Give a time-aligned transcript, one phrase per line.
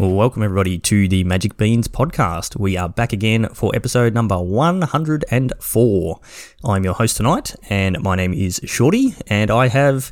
[0.00, 2.58] Welcome everybody to the Magic Beans podcast.
[2.58, 6.20] We are back again for episode number 104.
[6.64, 10.10] I'm your host tonight, and my name is Shorty, and I have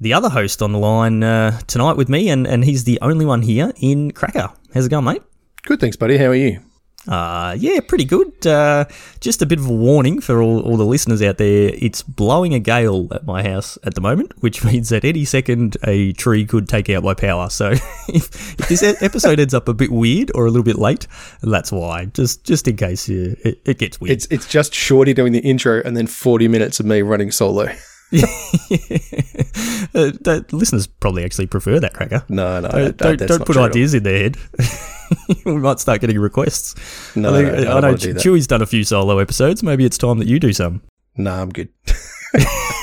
[0.00, 3.26] the other host on the line uh, tonight with me, and, and he's the only
[3.26, 4.54] one here in Cracker.
[4.72, 5.22] How's it going, mate?
[5.64, 6.16] Good, thanks, buddy.
[6.16, 6.65] How are you?
[7.08, 8.46] Uh, yeah, pretty good.
[8.46, 8.84] Uh,
[9.20, 11.70] just a bit of a warning for all, all the listeners out there.
[11.74, 15.76] It's blowing a gale at my house at the moment, which means that any second
[15.84, 17.48] a tree could take out my power.
[17.48, 17.70] So
[18.08, 21.06] if, if this episode ends up a bit weird or a little bit late,
[21.42, 22.06] that's why.
[22.06, 24.12] Just just in case uh, it, it gets weird.
[24.12, 27.64] It's it's just Shorty doing the intro and then 40 minutes of me running solo.
[28.12, 28.18] uh,
[29.92, 32.24] the listeners probably actually prefer that cracker.
[32.28, 34.36] No, no, don't, don't, don't put ideas in their head.
[35.44, 36.74] we might start getting requests.
[37.16, 39.62] No, I, think, I, I know Chewy's done a few solo episodes.
[39.62, 40.82] Maybe it's time that you do some.
[41.16, 41.68] No, nah, I'm good.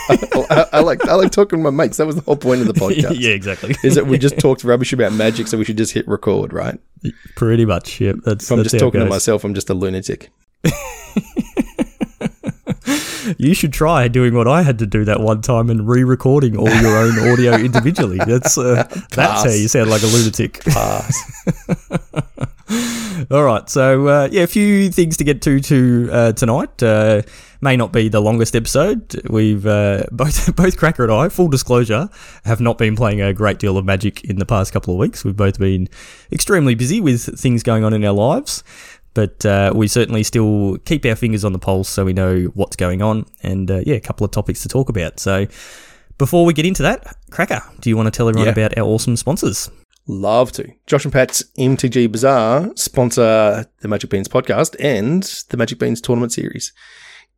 [0.10, 1.98] I, I, like I like talking to my mates.
[1.98, 3.20] That was the whole point of the podcast.
[3.20, 3.76] yeah, exactly.
[3.84, 6.80] Is that we just talked rubbish about magic, so we should just hit record, right?
[7.36, 8.02] Pretty much.
[8.02, 8.14] Yeah.
[8.24, 8.46] That's.
[8.46, 9.44] If I'm that's just talking to myself.
[9.44, 10.30] I'm just a lunatic.
[13.38, 16.70] You should try doing what I had to do that one time and re-recording all
[16.70, 18.18] your own audio individually.
[18.18, 20.62] That's uh, that's how you sound like a lunatic.
[23.32, 26.82] all right, so uh, yeah, a few things to get to to uh, tonight.
[26.82, 27.22] Uh,
[27.64, 29.22] may not be the longest episode.
[29.30, 32.10] We've uh, both both Cracker and I, full disclosure,
[32.46, 35.24] have not been playing a great deal of Magic in the past couple of weeks.
[35.24, 35.88] We've both been
[36.32, 38.64] extremely busy with things going on in our lives.
[39.14, 42.76] But uh, we certainly still keep our fingers on the pulse so we know what's
[42.76, 43.26] going on.
[43.44, 45.20] And uh, yeah, a couple of topics to talk about.
[45.20, 45.46] So
[46.18, 48.54] before we get into that, Cracker, do you want to tell everyone yeah.
[48.54, 49.70] about our awesome sponsors?
[50.08, 50.70] Love to.
[50.86, 56.34] Josh and Pat's MTG Bazaar sponsor the Magic Beans podcast and the Magic Beans tournament
[56.34, 56.74] series.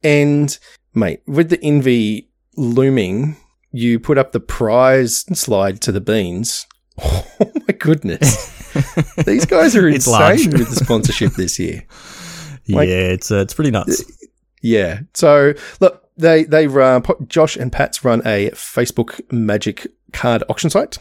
[0.04, 0.58] And
[0.94, 3.38] mate, with the Envy looming,
[3.72, 6.66] you put up the prize slide to the beans.
[7.38, 8.49] Oh my goodness.
[9.25, 11.86] These guys are insane with the sponsorship this year.
[12.67, 14.03] Like, yeah, it's uh, it's pretty nuts.
[14.63, 15.02] Yeah.
[15.13, 20.97] So look, they they run Josh and Pat's run a Facebook Magic card auction site.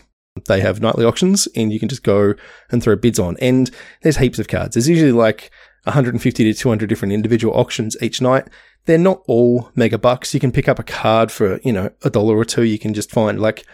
[0.46, 2.34] They have nightly auctions, and you can just go
[2.70, 3.38] and throw bids on.
[3.40, 3.70] And
[4.02, 4.74] there's heaps of cards.
[4.74, 5.50] There's usually like
[5.84, 8.48] 150 to 200 different individual auctions each night.
[8.86, 10.34] They're not all mega bucks.
[10.34, 12.64] You can pick up a card for you know a dollar or two.
[12.64, 13.64] You can just find like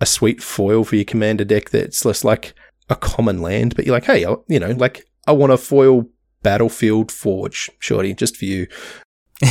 [0.00, 2.54] a sweet foil for your commander deck that's less like
[2.88, 6.06] a common land, but you're like, hey, you know, like I want a foil
[6.42, 8.66] battlefield forge, shorty, just for you.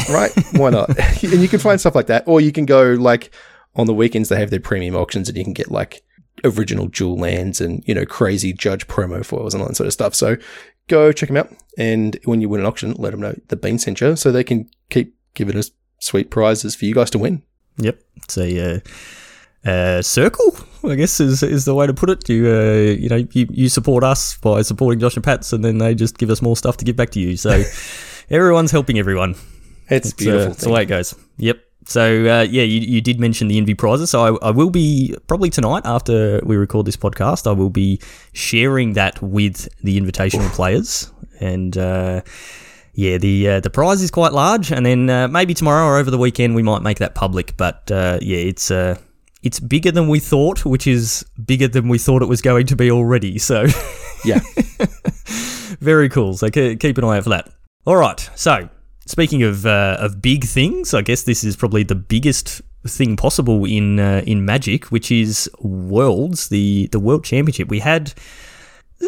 [0.09, 0.31] Right?
[0.53, 0.89] Why not?
[1.23, 2.23] and you can find stuff like that.
[2.27, 3.33] Or you can go like
[3.75, 6.01] on the weekends they have their premium auctions and you can get like
[6.43, 9.93] original jewel lands and, you know, crazy judge promo foils and all that sort of
[9.93, 10.15] stuff.
[10.15, 10.37] So
[10.87, 11.51] go check them out.
[11.77, 14.43] And when you win an auction, let them know the Bean sent you so they
[14.43, 17.43] can keep giving us sweet prizes for you guys to win.
[17.77, 17.99] Yep.
[18.23, 18.79] It's a uh,
[19.65, 22.29] uh, circle, I guess is is the way to put it.
[22.29, 25.77] You uh, you know you, you support us by supporting Josh and Pat's, and then
[25.79, 27.37] they just give us more stuff to give back to you.
[27.37, 27.63] So
[28.29, 29.35] everyone's helping everyone.
[29.89, 30.47] It's, it's uh, beautiful.
[30.47, 31.15] Uh, it's the way it goes.
[31.37, 31.59] Yep.
[31.87, 34.09] So uh, yeah, you, you did mention the Envy prizes.
[34.09, 37.45] So I, I, will be probably tonight after we record this podcast.
[37.45, 37.99] I will be
[38.33, 42.21] sharing that with the invitational players, and uh,
[42.93, 44.71] yeah, the uh, the prize is quite large.
[44.71, 47.55] And then uh, maybe tomorrow or over the weekend we might make that public.
[47.55, 48.97] But uh, yeah, it's uh,
[49.45, 52.75] it's bigger than we thought, which is bigger than we thought it was going to
[52.75, 53.37] be already.
[53.37, 53.67] So,
[54.25, 54.39] yeah,
[55.79, 56.35] very cool.
[56.35, 57.49] So keep an eye out for that.
[57.85, 58.19] All right.
[58.35, 58.67] So
[59.05, 63.65] speaking of uh, of big things, I guess this is probably the biggest thing possible
[63.65, 67.69] in uh, in Magic, which is Worlds, the the World Championship.
[67.69, 68.13] We had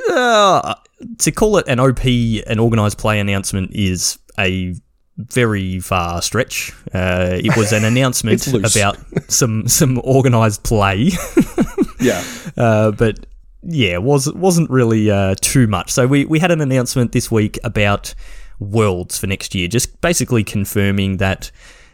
[0.09, 0.75] uh,
[1.17, 4.75] to call it an OP, an organized play announcement is a
[5.17, 6.71] very far stretch.
[6.93, 8.97] Uh, it was an announcement about
[9.29, 11.11] some some organised play.
[11.99, 12.23] yeah,
[12.55, 13.25] uh, but
[13.63, 15.91] yeah, was wasn't really uh, too much.
[15.91, 18.13] So we we had an announcement this week about
[18.59, 21.51] worlds for next year, just basically confirming that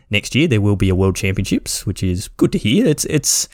[0.09, 2.85] next year there will be a world championships, which is good to hear.
[2.85, 3.47] It's it's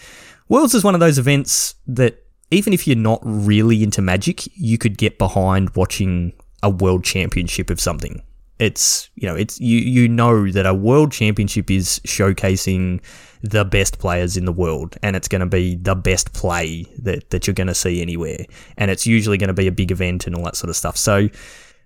[0.47, 4.79] worlds is one of those events that even if you're not really into magic, you
[4.79, 6.33] could get behind watching
[6.63, 8.23] a world championship of something
[8.59, 13.01] it's you know it's you you know that a world championship is showcasing
[13.41, 17.29] the best players in the world and it's going to be the best play that,
[17.29, 18.45] that you're going to see anywhere.
[18.77, 20.97] And it's usually going to be a big event and all that sort of stuff.
[20.97, 21.29] So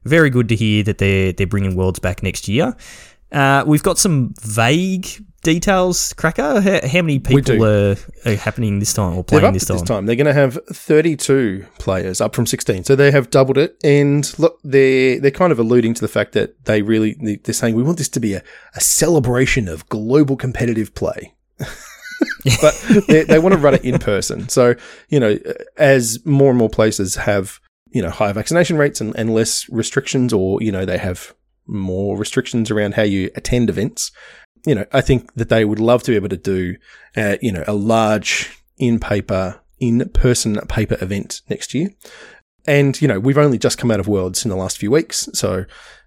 [0.03, 2.75] very good to hear that they're they're bringing worlds back next year
[3.33, 5.07] uh, we've got some vague
[5.43, 6.61] details, Cracker?
[6.61, 7.95] How, how many people are,
[8.25, 9.77] are, happening this time or playing this time?
[9.77, 10.05] this time?
[10.05, 12.83] They're going to have 32 players up from 16.
[12.85, 13.77] So they have doubled it.
[13.83, 17.75] And look, they're, they're kind of alluding to the fact that they really, they're saying
[17.75, 18.43] we want this to be a,
[18.75, 21.33] a celebration of global competitive play.
[22.61, 24.47] but they, they want to run it in person.
[24.49, 24.75] So,
[25.09, 25.37] you know,
[25.77, 27.59] as more and more places have
[27.93, 31.33] you know, higher vaccination rates and, and less restrictions, or, you know, they have
[31.67, 34.11] more restrictions around how you attend events.
[34.65, 36.77] You know, I think that they would love to be able to do,
[37.17, 41.89] uh, you know, a large in paper, in person paper event next year.
[42.65, 45.27] And, you know, we've only just come out of Worlds in the last few weeks.
[45.33, 45.65] So,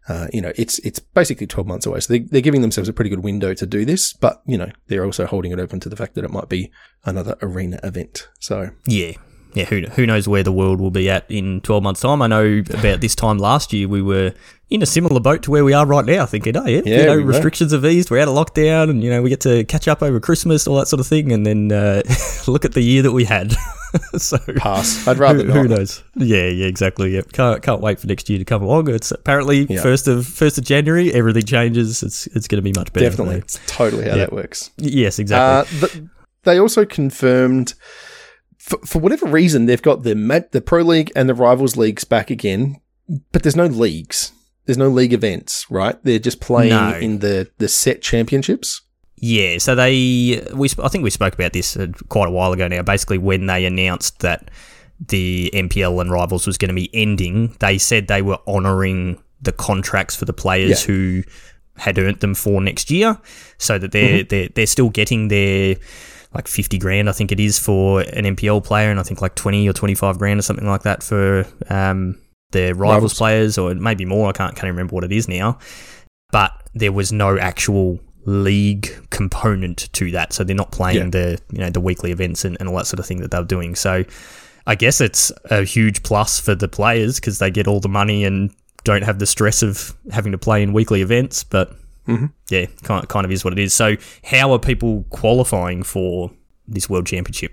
[0.08, 2.00] uh, you know, it's it's basically 12 months away.
[2.00, 4.70] So they, they're giving themselves a pretty good window to do this, but, you know,
[4.86, 6.70] they're also holding it open to the fact that it might be
[7.04, 8.28] another arena event.
[8.40, 9.12] So, Yeah.
[9.56, 12.20] Yeah, who, who knows where the world will be at in 12 months' time?
[12.22, 14.32] I know about this time last year we were
[14.68, 17.06] in a similar boat to where we are right now, thinking, oh, yeah, Yeah, you
[17.06, 19.86] know, restrictions have eased, we're out of lockdown, and, you know, we get to catch
[19.88, 21.32] up over Christmas, all that sort of thing.
[21.32, 22.02] And then uh,
[22.46, 23.54] look at the year that we had.
[24.18, 25.06] so, pass.
[25.06, 25.56] I'd rather who, not.
[25.56, 26.02] who knows?
[26.16, 27.14] Yeah, yeah, exactly.
[27.14, 28.90] Yeah, can't can't wait for next year to come along.
[28.90, 29.80] It's apparently Yeah.
[29.80, 31.14] first of first of January.
[31.14, 32.02] Everything changes.
[32.02, 33.08] It's it's going to be much better.
[33.08, 33.36] Definitely.
[33.36, 34.16] It's totally how Yeah.
[34.16, 34.70] that works.
[34.76, 35.78] Yes, exactly.
[35.78, 36.02] Uh, th-
[36.42, 37.74] they also confirmed,
[38.66, 40.14] for, for whatever reason, they've got the
[40.50, 42.80] the Pro League and the Rivals leagues back again,
[43.32, 44.32] but there's no leagues.
[44.64, 45.96] There's no league events, right?
[46.02, 46.98] They're just playing No.
[46.98, 48.82] in the the set championships.
[49.18, 52.66] Yeah, so they we I think we spoke about this uh, quite a while ago
[52.66, 52.82] now.
[52.82, 54.50] Basically, when they announced that
[54.98, 59.52] the MPL and Rivals was going to be ending, they said they were honouring the
[59.52, 60.86] contracts for the players Yeah.
[60.94, 61.22] who
[61.76, 63.18] had earned them for next year,
[63.58, 64.28] so that they're Mm-hmm.
[64.28, 65.76] they're they're still getting their
[66.36, 69.34] like fifty grand, I think it is for an MPL player, and I think like
[69.34, 72.18] twenty or twenty five grand or something like that for um,
[72.52, 73.14] the rivals, Rivals.
[73.14, 74.28] players, or maybe more.
[74.28, 75.58] I can't can't remember what it is now,
[76.30, 81.10] but there was no actual league component to that, so they're not playing Yeah.
[81.10, 83.44] the you know the weekly events and, and all that sort of thing that they're
[83.44, 83.74] doing.
[83.74, 84.04] So
[84.66, 88.24] I guess it's a huge plus for the players because they get all the money
[88.24, 88.50] and
[88.84, 91.44] don't have the stress of having to play in weekly events.
[91.44, 91.72] But
[92.06, 92.32] Mhm.
[92.50, 93.74] yeah, kind kind of is what it is.
[93.74, 96.30] So how are people qualifying for
[96.68, 97.52] this world championship?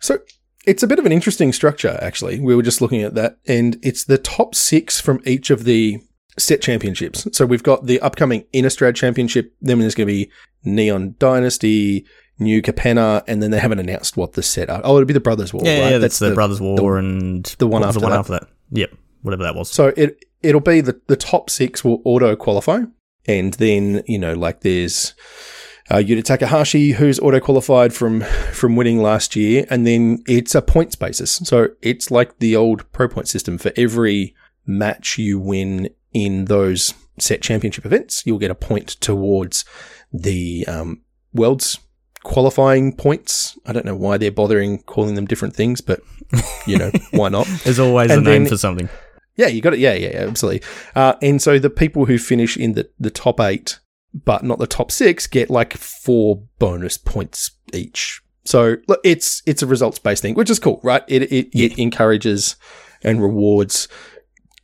[0.00, 0.18] So
[0.66, 2.40] it's a bit of an interesting structure, actually.
[2.40, 6.00] We were just looking at that, and it's the top six from each of the
[6.38, 7.26] set championships.
[7.32, 10.30] So we've got the upcoming Innistrad Championship, then there's going to be
[10.64, 12.04] Neon Dynasty,
[12.38, 14.80] New Capenna, and then they haven't announced what the set are.
[14.84, 15.90] Oh, it'll be the Brothers War, Yeah, right?
[15.92, 18.18] yeah, that's, the, Brothers War and the one after the one that.
[18.20, 18.48] after that.
[18.70, 18.90] Yep,
[19.22, 19.68] whatever that was.
[19.70, 22.82] So it it'll be the the top six will auto qualify,
[23.28, 25.14] and then you know like there's
[25.90, 28.22] uh, Yuta Takahashi who's auto qualified from
[28.52, 31.32] from winning last year, and then it's a points basis.
[31.44, 34.34] So it's like the old pro point system for every
[34.66, 39.64] match you win in those set championship events, you'll get a point towards
[40.12, 41.02] the um,
[41.32, 41.78] world's
[42.22, 43.58] qualifying points.
[43.66, 46.00] I don't know why they're bothering calling them different things, but
[46.66, 47.46] you know why not?
[47.64, 48.88] There's always a And name then- for something.
[49.38, 49.78] Yeah, you got it.
[49.78, 50.68] Yeah, yeah, yeah, absolutely.
[50.94, 53.78] Uh, and so the people who finish in the, the top eight,
[54.12, 58.20] but not the top six, get like four bonus points each.
[58.44, 61.02] So look, it's it's a results based thing, which is cool, right?
[61.06, 62.56] It it, it encourages
[63.02, 63.88] and rewards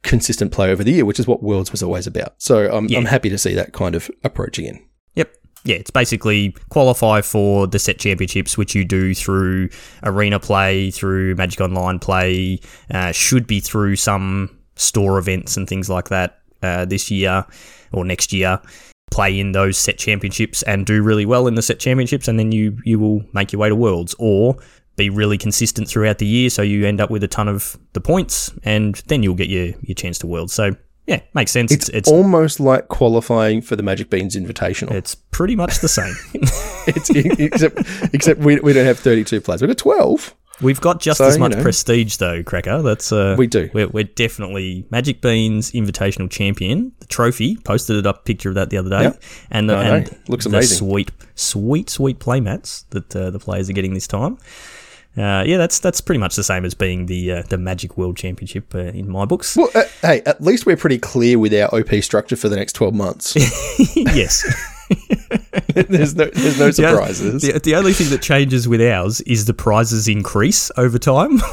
[0.03, 2.35] consistent play over the year, which is what Worlds was always about.
[2.39, 2.99] So I'm Yeah.
[2.99, 4.85] I'm happy to see that kind of approach again.
[5.15, 5.35] Yep.
[5.65, 9.71] Yeah, it's basically qualify for the set championships, which you do through
[10.03, 12.61] arena play, through Magic Online play,
[12.91, 17.45] uh, should be through some store events and things like that uh, this year
[17.93, 18.61] or next year.
[19.11, 22.51] Play in those set championships and do really well in the set championships, and then
[22.51, 24.57] you you will make your way to Worlds or
[24.97, 28.01] be really consistent throughout the year, so you end up with a ton of the
[28.01, 30.53] points, and then you'll get your your chance to Worlds.
[30.53, 30.75] So
[31.07, 31.71] yeah, makes sense.
[31.71, 34.91] It's, It's it's almost like qualifying for the Magic Beans Invitational.
[34.93, 36.15] it's pretty much the same.
[36.87, 37.79] It's except
[38.13, 39.63] except we, we don't have 32 players.
[39.63, 40.35] We've got 12.
[40.61, 41.63] We've got just So, as you much know.
[41.63, 42.81] prestige though, Cracker.
[42.83, 43.71] That's uh, We do.
[43.75, 46.93] We're, we're definitely Magic Beans Invitational Champion.
[47.01, 49.23] The trophy posted it up picture of that the other day, Yep.
[49.51, 49.95] and the know.
[49.97, 50.79] and Looks the amazing.
[50.79, 54.39] Sweet, sweet, sweet playmats that uh, the players are getting this time.
[55.17, 58.17] Uh, yeah, that's that's pretty much the same as being the uh, the Magic World
[58.17, 59.57] Championship uh, in my books.
[59.57, 62.73] Well, uh, hey, at least we're pretty clear with our OP structure for the next
[62.73, 63.37] 12 months.
[63.97, 64.45] yes.
[65.89, 67.43] there's no there's no surprises.
[67.43, 71.41] The, the only thing that changes with ours is the prizes increase over time.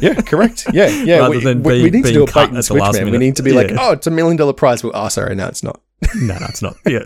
[0.00, 0.68] Yeah, correct.
[0.72, 1.16] Yeah, yeah.
[1.18, 2.94] Rather we, than we, we being- need to do being a bait and switch, last
[2.94, 3.10] man.
[3.10, 4.84] We need to be like, oh, it's a million dollar prize.
[4.84, 5.80] Well, oh, sorry, no, it's not.
[6.14, 6.76] no, no, it's not.
[6.86, 7.00] Yeah.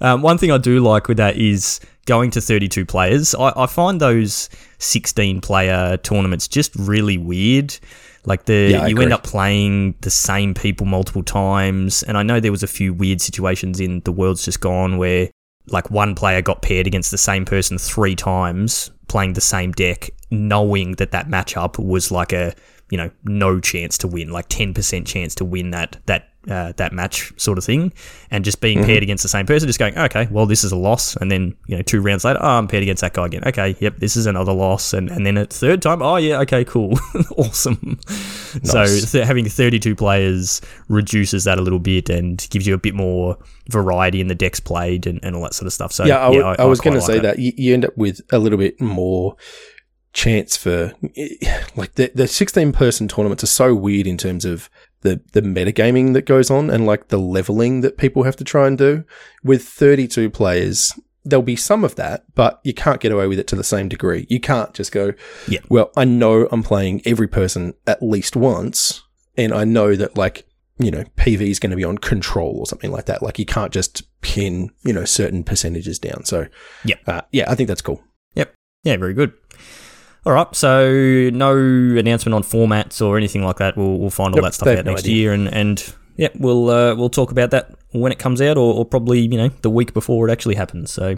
[0.00, 3.34] um, one thing I do like with that is going to 32 players.
[3.34, 7.76] I, I find those 16 player tournaments just really weird.
[8.24, 9.04] Like the Yeah, you agree.
[9.04, 12.94] end up playing the same people multiple times, and I know there was a few
[12.94, 15.30] weird situations in the world's just gone where
[15.68, 20.10] like one player got paired against the same person three times playing the same deck,
[20.30, 22.54] knowing that that matchup was like a
[22.92, 26.72] you know no chance to win, like ten percent chance to win that that uh,
[26.76, 27.90] that match sort of thing,
[28.30, 30.76] and just being paired against the same person, just going, okay, well, this is a
[30.76, 33.44] loss, and then you know two rounds later, oh, I'm paired against that guy again.
[33.46, 36.66] Okay, yep, this is another loss, and and then at third time, oh yeah, okay,
[36.66, 36.98] cool,
[37.38, 37.98] awesome.
[38.62, 42.94] So th- having 32 players reduces that a little bit and gives you a bit
[42.94, 43.38] more
[43.70, 45.92] variety in the decks played and, and all that sort of stuff.
[45.92, 47.86] So yeah, I, w- I was quite going to like say that, You, you end
[47.86, 49.36] up with a little bit more
[50.12, 50.92] chance for
[51.76, 54.68] like the the 16 person tournaments are so weird in terms of
[55.00, 58.66] the the metagaming that goes on and like the leveling that people have to try
[58.66, 59.04] and do
[59.42, 60.92] with 32 players
[61.24, 63.88] there'll be some of that but you can't get away with it to the same
[63.88, 65.12] degree you can't just go
[65.48, 65.60] Yeah.
[65.68, 69.02] well i know i'm playing every person at least once
[69.36, 70.46] and i know that like
[70.78, 73.46] you know pv is going to be on control or something like that like you
[73.46, 76.46] can't just pin you know certain percentages down so
[76.84, 76.96] Yeah.
[77.06, 78.02] uh, yeah i think that's cool
[78.34, 78.54] Yep.
[78.84, 79.32] Yeah, very good.
[80.24, 83.76] All right, so no announcement on formats or anything like that.
[83.76, 85.16] We'll, we'll find all Nope, that stuff out no next idea.
[85.16, 88.74] year, and, and yeah, we'll uh, we'll talk about that when it comes out, or,
[88.74, 90.92] or probably you know the week before it actually happens.
[90.92, 91.16] So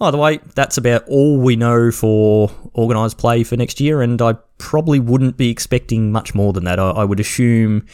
[0.00, 4.34] either way, that's about all we know for organised play for next year, and I
[4.58, 6.80] probably wouldn't be expecting much more than that.
[6.80, 7.86] I, I would assume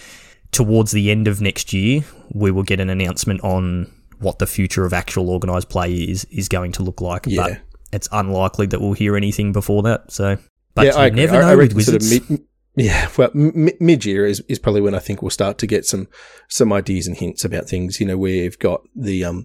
[0.52, 4.84] towards the end of next year we will get an announcement on what the future
[4.84, 7.26] of actual organised play is is going to look like.
[7.26, 7.42] Yeah.
[7.42, 7.60] But
[7.92, 10.10] it's unlikely that we'll hear anything before that.
[10.12, 10.38] So,
[10.74, 12.30] but yeah i agree never I, know I with reckon sort of Wizards.
[12.30, 12.40] mid,
[12.76, 16.06] yeah well m- mid-year is, is probably when i think we'll start to get some
[16.48, 19.44] some ideas and hints about things you know we've got the um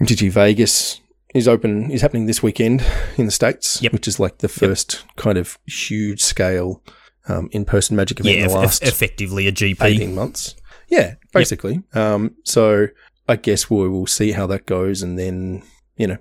[0.00, 1.00] mtg vegas
[1.34, 2.84] is open is happening this weekend
[3.16, 3.92] in the states Yep.
[3.94, 6.82] which is like the first kind of huge scale
[7.28, 9.82] um, in-person magic event yeah, in the eff- last effectively a GP.
[9.82, 10.54] 18 months.
[10.88, 11.82] Yeah, basically.
[11.92, 12.86] Um, so
[13.28, 15.62] I guess we will see how that goes and then,
[15.98, 16.16] you know,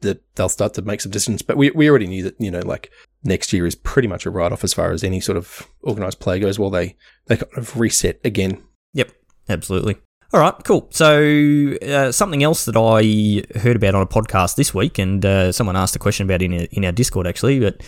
[0.00, 1.42] that they'll start to make some decisions.
[1.42, 2.90] But we, we already knew that, you know, like
[3.24, 6.20] next year is pretty much a write off as far as any sort of organized
[6.20, 6.58] play goes.
[6.58, 8.62] Well, they, they kind of reset again.
[8.94, 9.12] Yep,
[9.48, 9.96] absolutely.
[10.32, 10.88] All right, cool.
[10.90, 15.52] So uh, something else that I heard about on a podcast this week, and uh,
[15.52, 17.80] someone asked a question about in our, in our Discord actually, but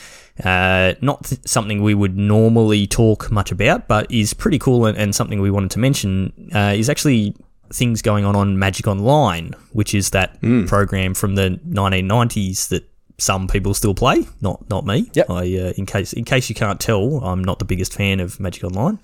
[0.45, 4.97] uh, not th- something we would normally talk much about, but is pretty cool and,
[4.97, 7.35] and something we wanted to mention uh, is actually
[7.73, 13.49] things going on on Magic Online, which is that program from the 1990s that some
[13.49, 15.11] people still play, not not me.
[15.15, 15.31] Yep.
[15.31, 18.39] I, uh, in case in case you can't tell, I'm not the biggest fan of
[18.39, 18.99] Magic Online.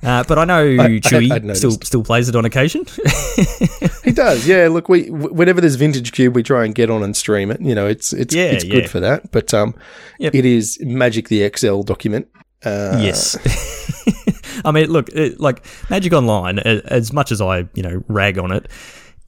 [0.00, 2.84] Uh, but I know I- Chewy I'd still still plays it on occasion.
[4.04, 4.46] He does.
[4.46, 4.68] Yeah.
[4.68, 7.60] Look, we, whenever there's vintage cube, we try and get on and stream it.
[7.60, 8.72] You know, it's, it's, Yeah, it's yeah.
[8.72, 9.30] good for that.
[9.32, 9.74] But, um,
[10.18, 10.34] Yep.
[10.34, 12.26] it is Magic the XL document.
[12.64, 13.36] Uh, yes.
[14.64, 18.52] I mean, look, it, like Magic Online, as much as I you know rag on
[18.52, 18.66] it,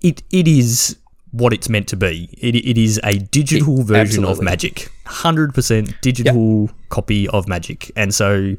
[0.00, 0.96] it it is
[1.32, 2.28] what it's meant to be.
[2.38, 4.40] It, it is a digital version of.
[4.42, 8.56] Magic, hundred percent digital copy of Magic, and so.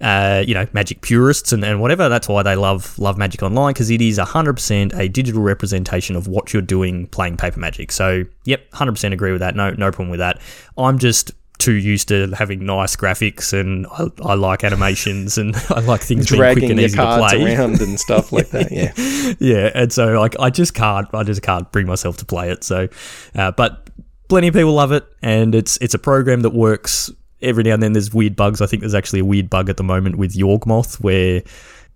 [0.00, 2.08] Uh, you know, Magic purists and, and whatever.
[2.08, 6.16] That's why they love love Magic Online because it is hundred percent a digital representation
[6.16, 7.92] of what you're doing playing Paper Magic.
[7.92, 9.54] So, yep, hundred percent agree with that.
[9.54, 10.40] No, no problem with that.
[10.76, 15.80] I'm just too used to having nice graphics and I, I like animations and I
[15.80, 17.54] like things being quick Dragging and easy to play.
[17.54, 18.72] around and stuff like that.
[18.72, 18.92] Yeah.
[19.38, 22.64] yeah, and so like I just can't, I just can't bring myself to play it.
[22.64, 22.88] So,
[23.34, 23.90] uh, but
[24.28, 27.10] plenty of people love it, and it's it's a program that works.
[27.40, 28.60] Every now and then, there's weird bugs.
[28.60, 31.42] I think there's actually a weird bug at the moment with Yawgmoth where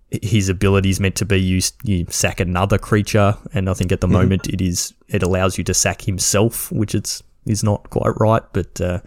[0.09, 4.01] his ability is meant to be you, you sack another creature, and I think at
[4.01, 8.13] the moment it is it allows you to sack himself, which it's is not quite
[8.19, 8.79] right, but.
[8.81, 8.99] Uh,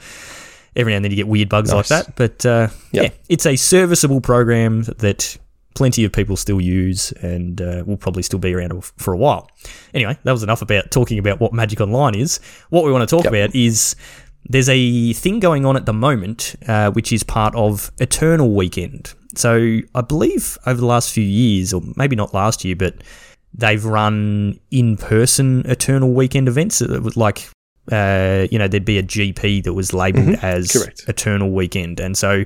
[0.76, 3.02] Every now and then you get weird bugs like that, but uh, Yep.
[3.04, 5.36] yeah, it's a serviceable program that
[5.74, 9.50] plenty of people still use and uh, will probably still be around for a while.
[9.94, 12.38] Anyway, that was enough about talking about what Magic Online is.
[12.68, 13.32] What we want to talk Yep.
[13.32, 13.96] about is
[14.48, 19.12] there's a thing going on at the moment, uh, which is part of Eternal Weekend.
[19.34, 22.94] So I believe over the last few years, or maybe not last year, but
[23.52, 26.80] they've run in-person Eternal Weekend events.
[26.80, 27.50] Was like,
[27.90, 31.04] uh, you know, there'd be a GP that was labeled as correct.
[31.08, 32.44] Eternal Weekend, and so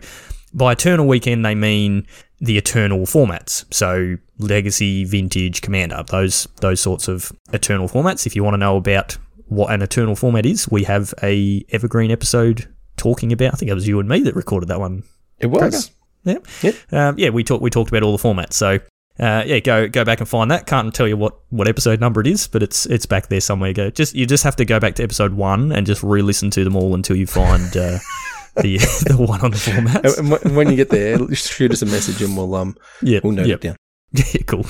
[0.52, 2.06] by Eternal Weekend they mean
[2.40, 3.64] the Eternal formats.
[3.72, 8.26] So Legacy, Vintage, Commander, those those sorts of Eternal formats.
[8.26, 12.10] If you want to know about what an Eternal format is, we have a Evergreen
[12.10, 13.52] episode talking about.
[13.54, 15.02] I think it was you and me that recorded that one.
[15.38, 15.90] It was.
[16.24, 16.74] Yeah, Yep.
[16.92, 17.28] um, yeah.
[17.28, 18.54] We talked we talked about all the formats.
[18.54, 18.78] So.
[19.18, 20.66] Uh, yeah, go go back and find that.
[20.66, 23.72] Can't tell you what, what episode number it is, but it's it's back there somewhere.
[23.72, 26.64] Go just you just have to go back to episode one and just re-listen to
[26.64, 27.98] them all until you find uh,
[28.56, 30.18] the the one on the format.
[30.18, 33.46] And when- you get there, shoot us a message and we'll um Yeah, we'll note
[33.46, 33.54] yeah.
[33.54, 33.76] it down.
[34.12, 34.64] Yeah, cool.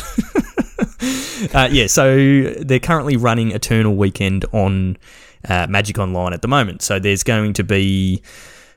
[1.54, 4.96] uh, yeah, so they're currently running Eternal Weekend on
[5.48, 6.82] uh, Magic Online at the moment.
[6.82, 8.22] So there's going to be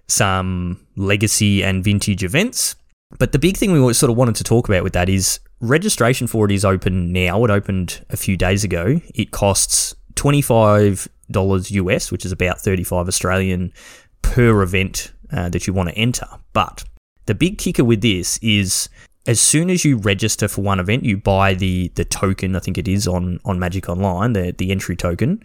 [0.08, 2.76] some legacy and vintage events.
[3.18, 6.28] But the big thing we sort of wanted to talk about with that is registration
[6.28, 7.44] for it is open now.
[7.46, 9.02] It opened a few days ago.
[9.16, 13.74] It costs $25 US, which is about 35 Australian
[14.22, 16.28] per event uh, that you want to enter.
[16.54, 16.84] But
[17.26, 18.90] the big kicker with this is
[19.26, 22.56] as soon as you register for one event, you buy the the token.
[22.56, 25.44] I think it is on on Magic Online, the the entry token.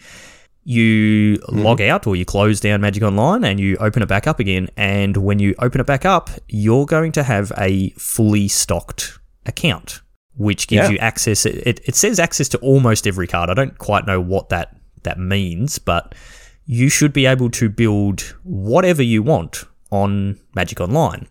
[0.64, 1.64] You mm.
[1.64, 4.68] log out or you close down Magic Online and you open it back up again.
[4.76, 10.01] And when you open it back up, you're going to have a fully stocked account,
[10.36, 10.90] which gives yeah.
[10.90, 11.46] you access.
[11.46, 13.50] It, it says access to almost every card.
[13.50, 16.14] I don't quite know what that that means, but
[16.66, 21.28] you should be able to build whatever you want on Magic Online.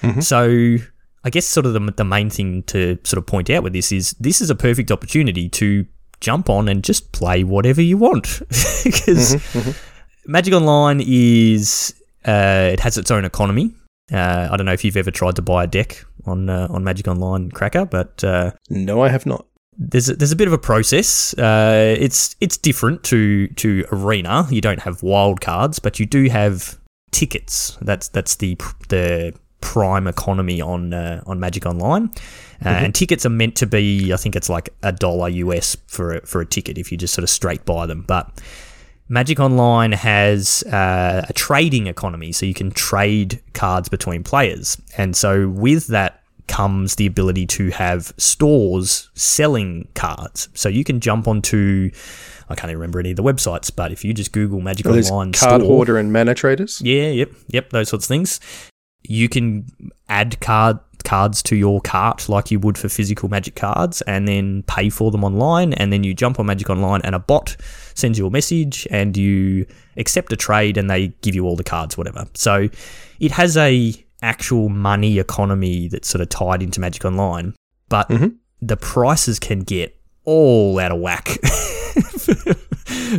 [0.00, 0.20] Mm-hmm.
[0.20, 0.76] So
[1.24, 3.92] I guess sort of the, the main thing to sort of point out with this
[3.92, 5.86] is this is a perfect opportunity to
[6.20, 10.32] jump on and just play whatever you want because mm-hmm, mm-hmm.
[10.32, 11.94] Magic Online is
[12.26, 13.74] uh, it has its own economy.
[14.12, 16.84] Uh, I don't know if you've ever tried to buy a deck on uh, on
[16.84, 19.46] Magic Online Cracker, but uh, no, I have not.
[19.76, 21.34] There's a, there's a bit of a process.
[21.38, 24.46] Uh, it's it's different to to Arena.
[24.50, 26.78] You don't have wild cards, but you do have
[27.10, 27.76] tickets.
[27.82, 28.56] That's that's the
[28.88, 32.84] the prime economy on uh, on Magic Online, uh, mm-hmm.
[32.84, 34.12] and tickets are meant to be.
[34.12, 37.14] I think it's like a dollar US for a, for a ticket if you just
[37.14, 38.02] sort of straight buy them.
[38.06, 38.30] But
[39.08, 45.16] Magic Online has uh, a trading economy, so you can trade cards between players, and
[45.16, 50.48] so with that comes the ability to have stores selling cards.
[50.54, 51.90] So you can jump onto
[52.48, 54.90] I can't even remember any of the websites, but if you just Google Magic oh,
[54.90, 58.40] Online card store, hoarder and mana traders, yeah, yep, yep, those sorts of things.
[59.06, 59.66] You can
[60.08, 64.62] add card cards to your cart like you would for physical magic cards and then
[64.64, 67.56] pay for them online and then you jump on magic online and a bot
[67.94, 71.64] sends you a message and you accept a trade and they give you all the
[71.64, 72.68] cards whatever so
[73.20, 77.54] it has a actual money economy that's sort of tied into magic online
[77.88, 78.28] but mm-hmm.
[78.60, 81.28] the prices can get all out of whack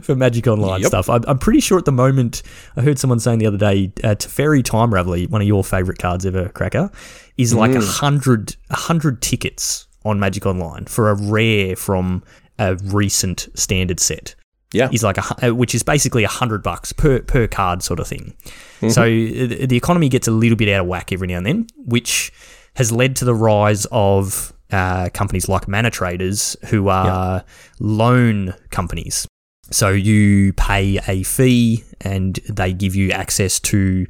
[0.03, 0.89] for Magic Online yep.
[0.89, 1.09] stuff.
[1.09, 2.43] I'm, I'm, pretty sure at the moment,
[2.75, 5.97] I heard someone saying the other day, uh, Teferi Time Raveler, one of your favorite
[5.97, 6.91] cards ever, Cracker,
[7.39, 7.99] is like a mm.
[7.99, 12.21] hundred, a hundred tickets on Magic Online for a rare from
[12.59, 14.35] a recent standard set.
[14.71, 17.99] Yeah, is like a uh, which is basically a hundred bucks per per card sort
[17.99, 18.35] of thing.
[18.81, 18.89] Mm-hmm.
[18.89, 21.67] So uh, the economy gets a little bit out of whack every now and then,
[21.75, 22.31] which
[22.75, 27.41] has led to the rise of uh, companies like Mana Traders, who are yeah.
[27.79, 29.27] loan companies.
[29.71, 34.05] So you pay a fee and they give you access to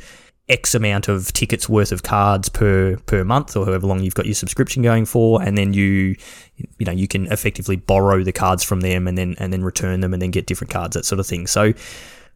[0.50, 4.26] X amount of tickets worth of cards per per month or however long you've got
[4.26, 6.16] your subscription going for, and then you
[6.58, 10.00] you know you can effectively borrow the cards from them and then and then return
[10.00, 11.48] them and then get different cards that sort of thing.
[11.48, 11.74] So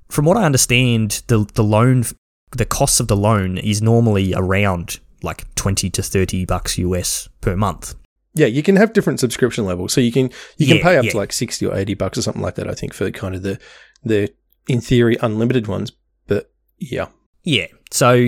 [0.09, 2.03] from what I understand, the the loan
[2.51, 7.55] the cost of the loan is normally around like 20 to 30 bucks US per
[7.55, 7.95] month.
[8.35, 9.93] Yeah, you can have different subscription levels.
[9.93, 11.11] So you can you can yeah, pay up yeah.
[11.11, 12.67] to like sixty or eighty bucks or something like that.
[12.67, 13.59] I think for kind of the
[14.03, 14.33] the
[14.67, 15.91] in theory unlimited ones.
[16.25, 17.07] But yeah,
[17.43, 17.67] yeah.
[17.93, 18.27] So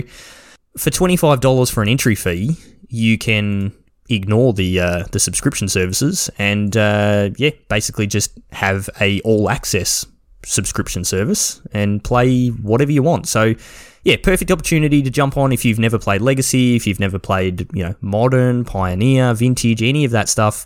[0.78, 2.56] for twenty five dollars for an entry fee,
[2.88, 3.72] you can
[4.08, 10.06] ignore the uh, the subscription services and uh, yeah, basically just have a all access
[10.44, 13.26] subscription service and play whatever you want.
[13.26, 13.54] So
[14.04, 17.66] yeah, perfect opportunity to jump on if you've never played Legacy, if you've never played,
[17.74, 20.64] you know, Modern, Pioneer, Vintage, any of that stuff.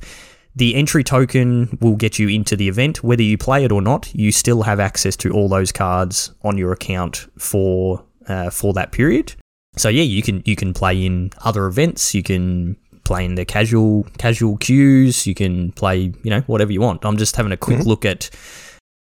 [0.55, 3.03] The entry token will get you into the event.
[3.03, 6.59] Whether you play it or not, you still have access to all those cards on
[6.59, 9.35] your account for uh, for that period.
[9.77, 12.14] So yeah, you can you can play in other events.
[12.14, 15.27] You can play in the casual casual queues.
[15.27, 17.05] You can play you know whatever you want.
[17.05, 17.88] I'm just having a quick mm-hmm.
[17.88, 18.31] look at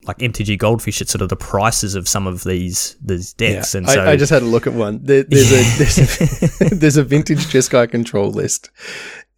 [0.06, 3.74] like MTG Goldfish at sort of the prices of some of these these decks.
[3.74, 5.00] Yeah, and so I, I, just had a look at one.
[5.02, 8.70] There, there's a there's a, there's a vintage Jeskai control list,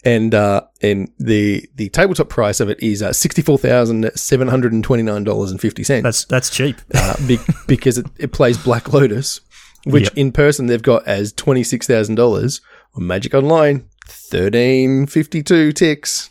[0.05, 4.49] and uh, and the the tabletop price of it is uh, sixty four thousand seven
[4.49, 6.03] hundred and twenty nine dollars and fifty cents.
[6.03, 9.41] That's that's cheap uh, be, because it, it plays Black Lotus,
[9.87, 10.13] which yep.
[10.17, 12.61] in person they've got as twenty six thousand dollars
[12.95, 16.29] on Magic Online thirteen fifty two ticks,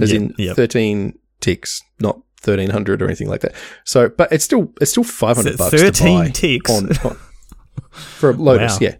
[0.00, 0.56] as yep, in yep.
[0.56, 3.54] thirteen ticks, not thirteen hundred or anything like that.
[3.84, 5.70] So, but it's still it's still five hundred bucks.
[5.70, 7.18] Thirteen ticks on, on,
[7.90, 8.72] for a Lotus.
[8.72, 8.78] Wow.
[8.80, 8.96] Yeah.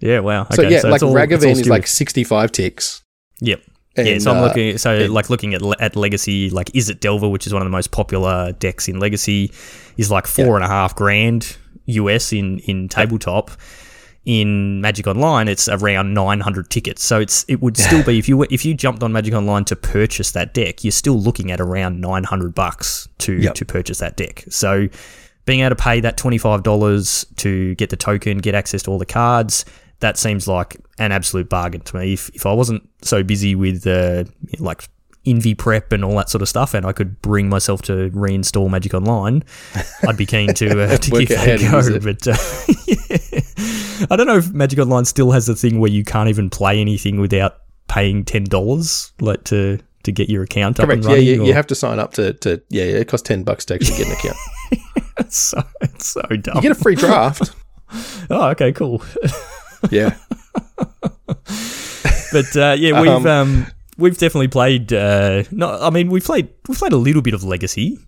[0.00, 0.20] Yeah.
[0.20, 0.42] Wow.
[0.42, 3.02] Okay, so yeah, so like all, Ragavan is like sixty five ticks.
[3.40, 3.62] Yep.
[3.98, 4.76] And, yeah, so I'm uh, looking.
[4.76, 7.66] So and, like looking at at Legacy, like is it Delver, which is one of
[7.66, 9.50] the most popular decks in Legacy,
[9.96, 10.54] is like four yeah.
[10.56, 13.50] and a half grand US in in tabletop
[14.26, 17.04] in Magic Online, it's around 900 tickets.
[17.04, 19.76] So it's it would still be if you if you jumped on Magic Online to
[19.76, 23.54] purchase that deck, you're still looking at around 900 bucks to yep.
[23.54, 24.44] to purchase that deck.
[24.50, 24.88] So
[25.46, 29.06] being able to pay that $25 to get the token, get access to all the
[29.06, 29.64] cards,
[30.00, 32.12] that seems like an absolute bargain to me.
[32.12, 34.24] If, if I wasn't so busy with uh,
[34.58, 34.88] like
[35.26, 38.70] Invi prep and all that sort of stuff, and I could bring myself to reinstall
[38.70, 39.42] Magic Online,
[40.06, 41.98] I'd be keen to, uh, to give that a how to use go.
[42.00, 42.36] But uh,
[42.86, 44.06] yeah.
[44.10, 46.80] I don't know if Magic Online still has the thing where you can't even play
[46.80, 47.56] anything without
[47.88, 50.98] paying ten dollars, like to to get your account up Correct.
[50.98, 51.26] and Yeah, running.
[51.26, 53.64] you, or- you have to sign up to, to yeah, yeah, it costs ten bucks
[53.66, 54.36] to actually get an account.
[55.18, 56.56] it's so it's so dumb.
[56.56, 57.52] You get a free draft.
[58.30, 59.02] oh, okay, cool.
[59.90, 60.16] yeah.
[62.32, 64.92] But uh, yeah, we've Um, um, we've definitely played.
[64.92, 67.98] Uh, no, I mean we've played we've played a little bit of Legacy.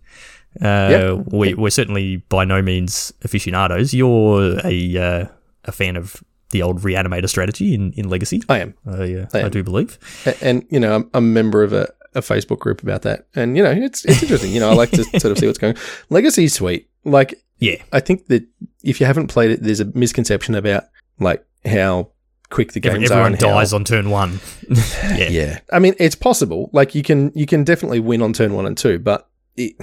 [0.61, 1.13] Uh, Yeah.
[1.13, 3.93] we, we're certainly by no means aficionados.
[3.95, 5.27] You're a uh,
[5.65, 8.43] a fan of the old reanimator strategy in, in Legacy.
[8.49, 8.75] I am.
[8.87, 9.51] I, uh, I I am.
[9.51, 9.99] do believe.
[10.41, 13.27] And, you know, I'm, I'm a member of a, a Facebook group about that.
[13.35, 14.53] And, you know, it's it's interesting.
[14.53, 15.83] You know, I like to sort of see what's going on.
[16.09, 16.89] Legacy's sweet.
[17.05, 18.47] Like, Yeah, I think that
[18.83, 20.85] if you haven't played it, there's a misconception about,
[21.21, 22.13] like, how
[22.51, 23.15] quick the Every- games are.
[23.15, 24.41] everyone and how- dies on turn one.
[24.71, 25.29] yeah.
[25.29, 25.59] Yeah.
[25.73, 26.71] I mean, it's possible.
[26.73, 29.75] Like, you can you can definitely win on turn one and two, but it,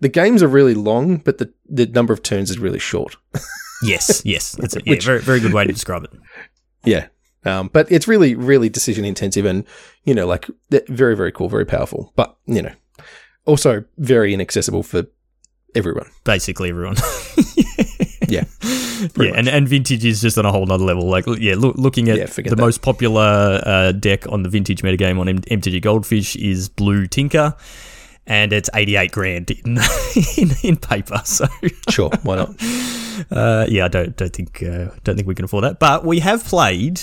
[0.00, 3.16] the games are really long, but the, the number of turns is really short.
[3.82, 6.10] Yes, yes, that's a yeah, Which- very very good way to describe it.
[6.84, 7.08] Yeah.
[7.44, 9.64] Um, but it's really, really decision intensive and,
[10.04, 10.48] you know, like
[10.88, 12.72] very, very cool, very powerful, but, you know,
[13.44, 15.02] also very inaccessible for
[15.74, 16.08] everyone.
[16.24, 16.96] Basically, everyone.
[17.56, 17.64] Yeah,
[18.28, 18.44] yeah,
[19.16, 21.08] yeah, and, and vintage is just on a whole nother level.
[21.08, 22.58] Like, yeah, loo- looking at Yeah, the that.
[22.58, 27.54] most popular uh, deck on the vintage metagame on M- MTG Goldfish is Blue Tinker,
[28.26, 29.78] and it's eighty eight grand in,
[30.36, 31.20] in in paper.
[31.24, 31.46] So,
[31.90, 32.10] Sure.
[32.22, 32.50] Why not?
[33.30, 35.78] uh, yeah, I don't don't think uh, don't think we can afford that.
[35.78, 37.00] But we have played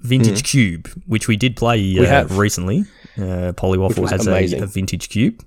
[0.00, 2.38] Vintage Cube, which we did play uh, have.
[2.38, 2.84] recently.
[3.16, 5.42] Uh, Polywaffle has a, a Vintage Cube.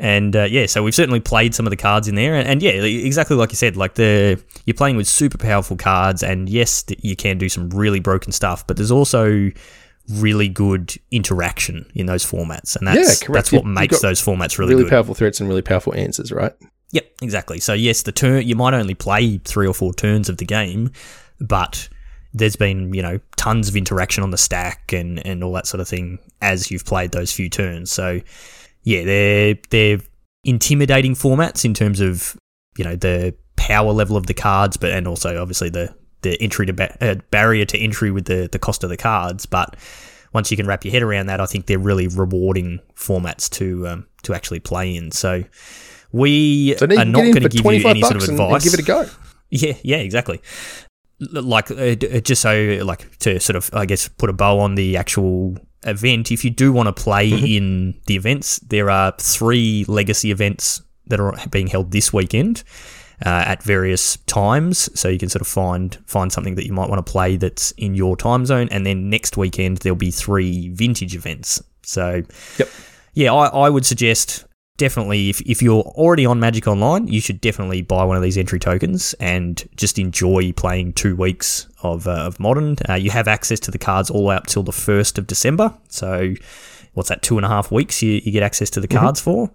[0.00, 2.62] And uh, yeah, so we've certainly played some of the cards in there, and, and
[2.62, 6.84] yeah, exactly like you said, like the you're playing with super powerful cards, and yes,
[7.02, 9.50] you can do some really broken stuff, but there's also
[10.08, 14.56] really good interaction in those formats, and that's Yeah, that's what You- makes those formats
[14.56, 14.90] really, Really good.
[14.90, 16.52] powerful threats and really powerful answers, right?
[16.92, 17.58] Yep, exactly.
[17.60, 20.90] So yes, the turn you might only play three or four turns of the game,
[21.40, 21.88] but
[22.32, 25.80] there's been you know tons of interaction on the stack and and all that sort
[25.80, 27.90] of thing as you've played those few turns.
[27.90, 28.20] So
[28.88, 29.98] yeah, they're they're
[30.44, 32.36] intimidating formats in terms of
[32.78, 36.64] you know the power level of the cards, but and also obviously the the entry
[36.66, 39.76] to ba- uh, barrier to entry with the the cost of the cards, but
[40.32, 43.86] once you can wrap your head around that, I think they're really rewarding formats to
[43.88, 45.10] um, to actually play in.
[45.10, 45.44] So
[46.12, 48.64] we So are not going to give you any sort of and, and advice.
[48.64, 49.06] give it a go.
[49.50, 50.42] Yeah, yeah, exactly.
[51.20, 54.74] Like uh, uh, just so like to sort of I guess put a bow on
[54.74, 56.30] the actual event.
[56.32, 57.46] If you do want to play Mm-hmm.
[57.46, 62.62] in the events, there are three legacy events that are being held this weekend
[63.24, 64.88] uh, at various times.
[64.98, 67.70] So you can sort of find find something that you might want to play that's
[67.72, 71.62] in your time zone, and then next weekend there'll be three vintage events.
[71.82, 72.22] So
[72.58, 72.68] Yep.
[73.14, 74.44] yeah, I, I would suggest
[74.78, 78.38] definitely if, if you're already on Magic Online, you should definitely buy one of these
[78.38, 82.76] entry tokens and just enjoy playing two weeks of, uh, of Modern.
[82.88, 85.26] Uh, you have access to the cards all the way up till the 1st of
[85.26, 85.74] December.
[85.88, 86.34] So,
[86.94, 89.50] what's that, two and a half weeks you, you get access to the cards for?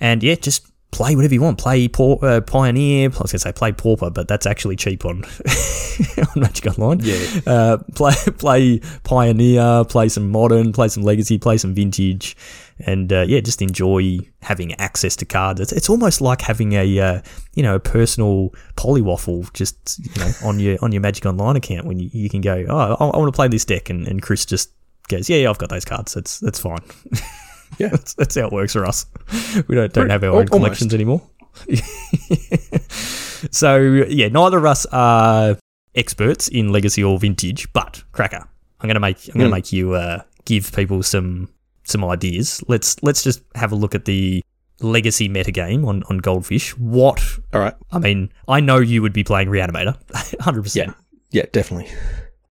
[0.00, 1.58] And yeah, just play whatever you want.
[1.58, 3.06] Play Pau- uh, Pioneer.
[3.06, 5.24] I was going to say play Pauper, but that's actually cheap on,
[6.18, 7.00] on Magic Online.
[7.00, 7.40] Yeah.
[7.46, 12.36] Uh, play play Pioneer, play some Modern, play some Legacy, play some Vintage,
[12.86, 15.60] and uh, yeah, just enjoy having access to cards.
[15.60, 17.20] It's, it's almost like having a uh,
[17.54, 21.86] you know a personal polywaffle just you know on your on your Magic Online account
[21.86, 24.20] when you, you can go, oh, I, I want to play this deck, and, and
[24.22, 24.70] Chris just
[25.08, 26.14] goes, yeah, yeah, I've got those cards.
[26.14, 26.78] That's that's fine.
[27.78, 27.88] Yeah.
[27.90, 29.06] that's, that's how it works for us.
[29.68, 31.22] We don't don't have our own collections anymore.
[33.50, 33.76] so
[34.08, 35.56] yeah, neither of us are
[35.94, 38.46] experts in legacy or vintage, but cracker,
[38.80, 39.52] I'm gonna make I'm gonna Hmm.
[39.54, 41.48] make you uh, give people some
[41.90, 42.62] some ideas.
[42.68, 44.42] Let's let's just have a look at the
[44.80, 46.76] legacy metagame on on Goldfish.
[46.78, 47.22] What
[47.52, 47.74] All right.
[47.92, 49.96] I mean, I know you would be playing Reanimator,
[50.40, 50.94] hundred percent.
[51.30, 51.90] Yeah, Yeah, definitely.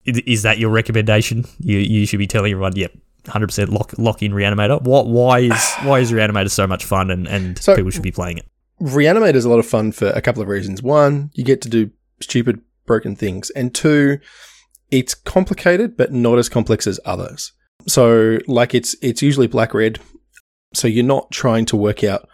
[0.04, 1.44] Is that your recommendation?
[1.58, 2.92] You you should be telling everyone, yep.
[3.28, 4.82] Hundred percent lock lock in Reanimator.
[4.82, 5.06] What?
[5.06, 8.38] Why is why is Reanimator so much fun and, and So- people should be playing
[8.38, 8.46] it?
[8.80, 10.82] Reanimate is a lot of fun for a couple of reasons.
[10.82, 11.90] One, you get to do
[12.20, 13.48] stupid, broken things.
[13.50, 14.18] And two,
[14.90, 17.52] it's complicated, but not as complex as others.
[17.86, 19.98] So, like, it's it's usually black red.
[20.74, 22.28] So you're not trying to work out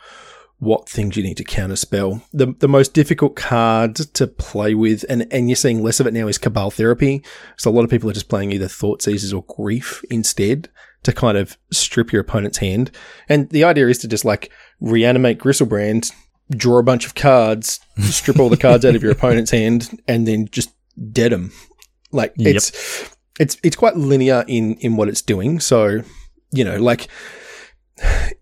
[0.61, 2.23] what things you need to counterspell.
[2.33, 6.15] The the most difficult card to play with, and, and you're seeing less of it
[6.15, 7.23] now, is Cabal Therapy.
[7.57, 10.69] So a lot of people are just playing either Thoughtseizes or Grief instead
[11.05, 12.91] to kind of strip your opponent's hand.
[13.29, 16.11] And the idea is to just like reanimate Griselbrand,
[16.51, 20.27] draw a bunch of cards, strip all the cards out of your opponent's hand, and
[20.27, 20.71] then just
[21.13, 21.53] dead them.
[22.11, 22.57] Like Yep.
[22.57, 25.61] it's it's it's quite linear in in what it's doing.
[25.61, 26.03] So
[26.51, 27.09] you know, like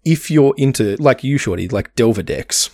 [0.05, 2.71] if you're into like you, Shorty, like Delver decks,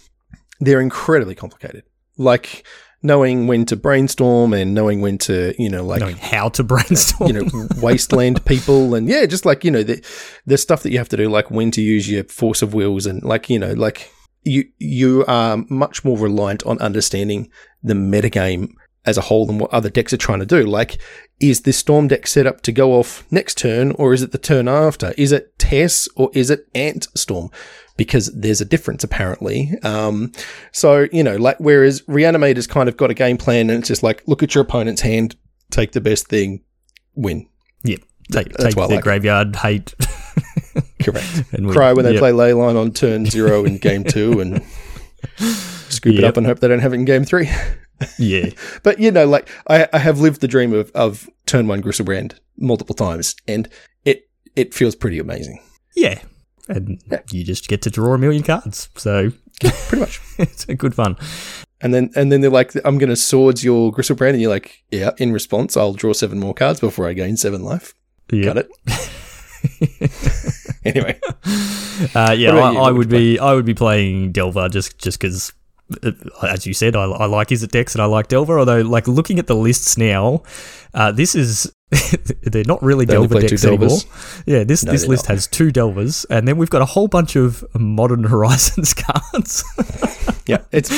[0.61, 1.85] they're incredibly complicated.
[2.17, 2.65] Like
[3.03, 7.29] knowing when to brainstorm and knowing when to you know like Knowing how to brainstorm.
[7.29, 10.05] you know wasteland people and yeah just like you know the
[10.47, 13.07] the stuff that you have to do like when to use your force of wills
[13.07, 14.13] and like you know like
[14.45, 17.51] you you are much more reliant on understanding
[17.83, 18.69] the metagame
[19.05, 20.99] as a whole than what other decks are trying to do like
[21.43, 24.39] is this storm deck set up to go off next turn or is it the
[24.39, 27.51] turn after is it tess or is it ant storm
[27.97, 30.31] because there's a difference apparently um,
[30.71, 34.03] so you know like whereas reanimator's kind of got a game plan and it's just
[34.03, 35.37] like look at your opponent's hand
[35.71, 36.63] take the best thing
[37.15, 37.47] win
[37.85, 38.01] Yep.
[38.31, 39.95] Take, That's take their like graveyard hate.
[41.03, 41.43] Correct.
[41.53, 41.69] and.
[41.71, 42.21] Cry when they Yep.
[42.21, 44.63] play Leyline on turn zero in game two and
[45.89, 47.51] scoop it up and hope they don't have it in game three.
[48.19, 48.51] Yeah.
[48.83, 52.35] But you know, like I, I have lived the dream of, of turn one Griselbrand
[52.59, 53.69] multiple times and
[54.05, 55.61] it it feels pretty amazing.
[55.97, 56.21] Yeah.
[56.69, 57.21] And Yeah.
[57.31, 58.89] you just get to draw a million cards.
[58.97, 60.21] So Pretty much.
[60.39, 61.17] it's a good fun.
[61.81, 65.11] And then and then they're like, I'm gonna swords your Griselbrand and you're like, Yeah,
[65.19, 67.95] in response, I'll draw seven more cards before I gain seven life.
[68.33, 68.45] Yeah.
[68.45, 68.71] Got it.
[70.85, 71.19] anyway.
[72.15, 72.75] Uh, yeah, I.
[72.75, 75.53] I would be I would be playing Delver just just because,
[76.43, 78.59] as you said, I, I like Izzet decks and I like Delver.
[78.59, 80.43] Although, like looking at the lists now,
[80.95, 81.73] uh, this is
[82.43, 83.99] they're not really They Delver decks anymore.
[84.47, 85.35] Yeah, this No, this list not.
[85.35, 89.63] has two Delvers, and then we've got a whole bunch of Modern Horizons cards.
[90.47, 90.59] Yeah.
[90.73, 90.91] It's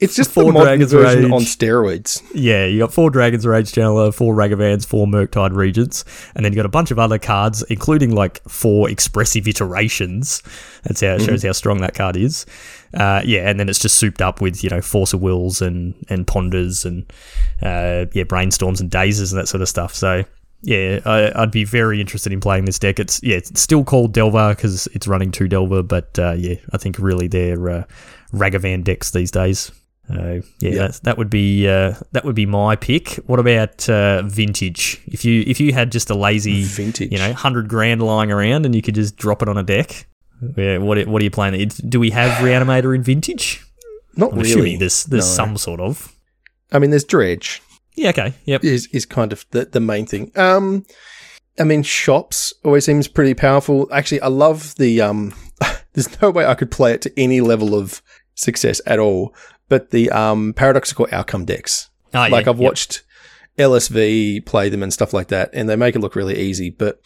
[0.00, 1.32] it's just Four Dragons version Rage.
[1.32, 2.22] on steroids.
[2.34, 6.56] Yeah, you got four Dragon's Rage Channeler, four Ragavans, four Murktide Regents, and then you
[6.56, 10.42] got a bunch of other cards, including like four expressive iterations.
[10.84, 12.46] That's how it shows how strong that card is.
[12.92, 15.94] Uh, yeah, and then it's just souped up with you know Force of Wills and
[16.08, 17.04] and Ponders and
[17.62, 19.94] uh, yeah Brainstorms and Dazes and that sort of stuff.
[19.94, 20.24] So
[20.62, 22.98] yeah, I, I'd be very interested in playing this deck.
[22.98, 26.78] It's yeah, it's still called Delver because it's running two Delver, but uh, yeah, I
[26.78, 27.84] think really they're uh,
[28.32, 29.72] Ragavan decks these days.
[30.10, 30.86] Uh, yeah, Yeah.
[30.88, 33.14] That, that would be uh, that would be my pick.
[33.26, 35.00] What about uh, vintage?
[35.06, 37.10] If you if you had just a lazy, Vintage.
[37.12, 40.06] you know, hundred grand lying around and you could just drop it on a deck,
[40.56, 41.68] yeah, what what are you playing?
[41.88, 43.64] Do we have Reanimator in vintage?
[44.16, 44.76] Not I'm really.
[44.76, 45.34] there's there's No.
[45.34, 46.14] some sort of.
[46.72, 47.62] I mean, there's dredge
[47.96, 48.10] Yeah.
[48.10, 48.34] Okay.
[48.44, 48.64] Yep.
[48.64, 50.32] is is kind of the the main thing.
[50.36, 50.84] Um,
[51.58, 53.88] I mean, shops always seems pretty powerful.
[53.92, 55.34] Actually, I love the um.
[55.92, 58.02] there's no way I could play it to any level of
[58.34, 59.34] success at all.
[59.68, 62.32] But the um paradoxical outcome decks, Ah, yeah.
[62.32, 62.70] like I've yep.
[62.70, 63.02] watched
[63.60, 66.70] LSV play them and stuff like that, and they make it look really easy.
[66.70, 67.00] But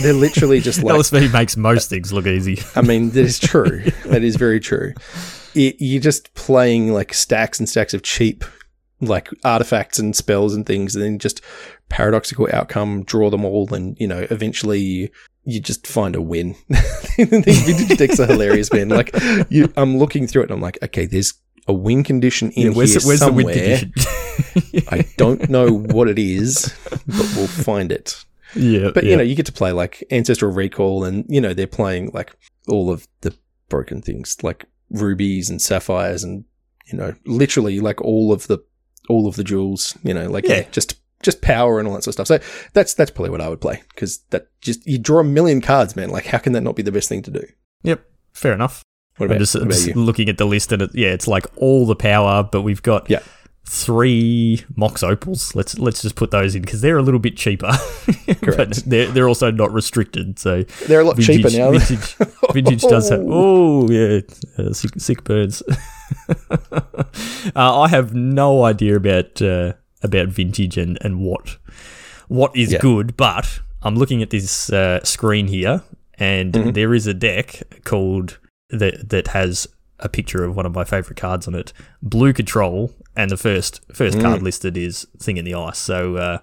[0.00, 2.58] they're literally just like LSV makes most things look easy.
[2.74, 3.84] I mean, that is true.
[4.06, 4.94] that is very true.
[5.54, 8.44] It, you're just playing like stacks and stacks of cheap,
[9.00, 11.42] like artifacts and spells and things, and then just
[11.88, 15.08] paradoxical outcome, draw them all, and you know, eventually you,
[15.44, 16.54] you just find a win.
[17.16, 18.88] These vintage decks are hilarious, man.
[18.88, 19.14] Like,
[19.50, 21.34] you, I'm looking through it and I'm like, okay, there's
[21.66, 23.44] a win condition in Yeah, where's here the, where's the somewhere.
[23.46, 23.92] win condition?
[24.90, 28.24] I don't know what it is, but we'll find it.
[28.54, 28.90] yeah.
[28.92, 29.10] But yeah.
[29.10, 32.32] you know, you get to play like Ancestral Recall, and you know they're playing like
[32.68, 33.34] all of the
[33.68, 36.44] broken things, like rubies and sapphires, and
[36.90, 38.58] you know, literally like all of the
[39.08, 39.96] all of the jewels.
[40.02, 42.42] You know, like yeah, just just power and all that sort of stuff.
[42.42, 45.60] So that's that's probably what I would play because that just you draw a million
[45.60, 46.10] cards, man.
[46.10, 47.44] Like, how can that not be the best thing to do?
[47.82, 48.04] Yep.
[48.32, 48.82] Fair enough.
[49.18, 49.94] What I'm just, what about just you?
[49.94, 53.08] looking at the list and it, yeah, it's like all the power, but we've got
[53.10, 53.20] Yeah.
[53.66, 55.54] three Mox Opals.
[55.54, 57.72] Let's let's just put those in because they're a little bit cheaper,
[58.42, 60.38] but they're they're also not restricted.
[60.38, 61.70] So They're a lot cheaper vintage, now.
[61.72, 62.16] vintage,
[62.52, 63.22] vintage does have.
[63.24, 64.20] Oh yeah,
[64.58, 65.62] uh, sick, sick birds.
[66.60, 66.82] uh,
[67.54, 71.56] I have no idea about uh, about vintage and and what
[72.28, 72.78] what is Yeah.
[72.80, 75.82] good, but I'm looking at this uh, screen here,
[76.18, 76.74] and Mhm.
[76.74, 78.38] there is a deck called
[78.72, 79.66] that that has
[80.00, 83.80] a picture of one of my favorite cards on it, Blue Control, and the first
[83.94, 84.22] first Mm.
[84.22, 85.78] card listed is Thing in the Ice.
[85.78, 86.38] So uh,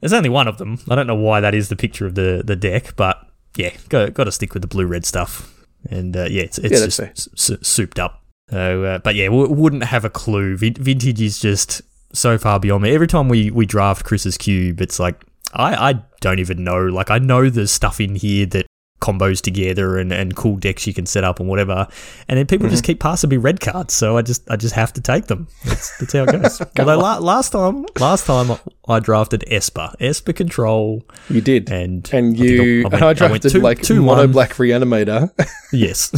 [0.00, 0.78] there's only one of them.
[0.90, 3.16] I don't know why that is the picture of the the deck, but
[3.56, 5.54] yeah, got got to stick with the blue red stuff.
[5.90, 8.22] And uh, yeah, it's it's Yeah, just s- s- souped up.
[8.50, 10.56] So, uh, but yeah, w- wouldn't have a clue.
[10.56, 12.90] Vin- Vintage is just so far beyond me.
[12.94, 16.86] Every time we we draft Chris's cube, it's like I I don't even know.
[16.86, 18.66] Like I know there's stuff in here that
[19.00, 21.86] combos together and, and cool decks you can set up and whatever.
[22.28, 22.92] And then people just mm-hmm.
[22.92, 25.48] keep passing me red cards, so I just I just have to take them.
[25.64, 26.60] That's, that's how it goes.
[26.78, 28.58] Although la- last time last time
[28.88, 31.70] I drafted Esper, Esper Control, You did.
[31.70, 34.32] and and I you, I went- and I I drafted two- like two mono one.
[34.32, 35.30] black reanimator.
[35.70, 36.10] Yes.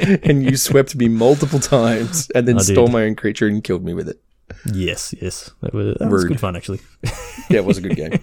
[0.22, 3.84] and you swept me multiple times, and then I stole my own creature and killed
[3.84, 4.18] me with it.
[4.72, 6.80] yes, yes, that was, that was good fun actually.
[7.50, 8.20] Yeah, it was a good game.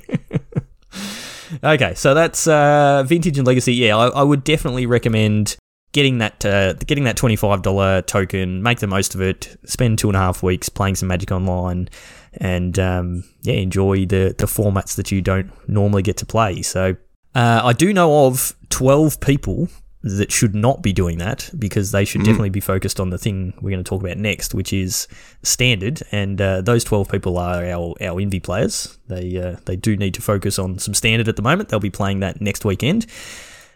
[1.64, 3.74] Okay, so that's uh, vintage and legacy.
[3.74, 5.58] Yeah, I, I would definitely recommend
[5.92, 8.62] getting that uh, getting that twenty five dollar token.
[8.64, 9.58] Make the most of it.
[9.66, 11.90] Spend two and a half weeks playing some Magic Online,
[12.34, 16.62] and um, yeah, enjoy the the formats that you don't normally get to play.
[16.62, 16.96] So
[17.36, 19.70] uh, I do know of twelve people
[20.02, 23.54] that should not be doing that because they should definitely be focused on the thing
[23.62, 25.08] we're going to talk about next, which is
[25.44, 26.02] standard.
[26.12, 28.98] And uh, those twelve people are our our Envy players.
[29.08, 31.70] They uh, they do need to focus on some standard at the moment.
[31.70, 33.08] They'll be playing that next weekend.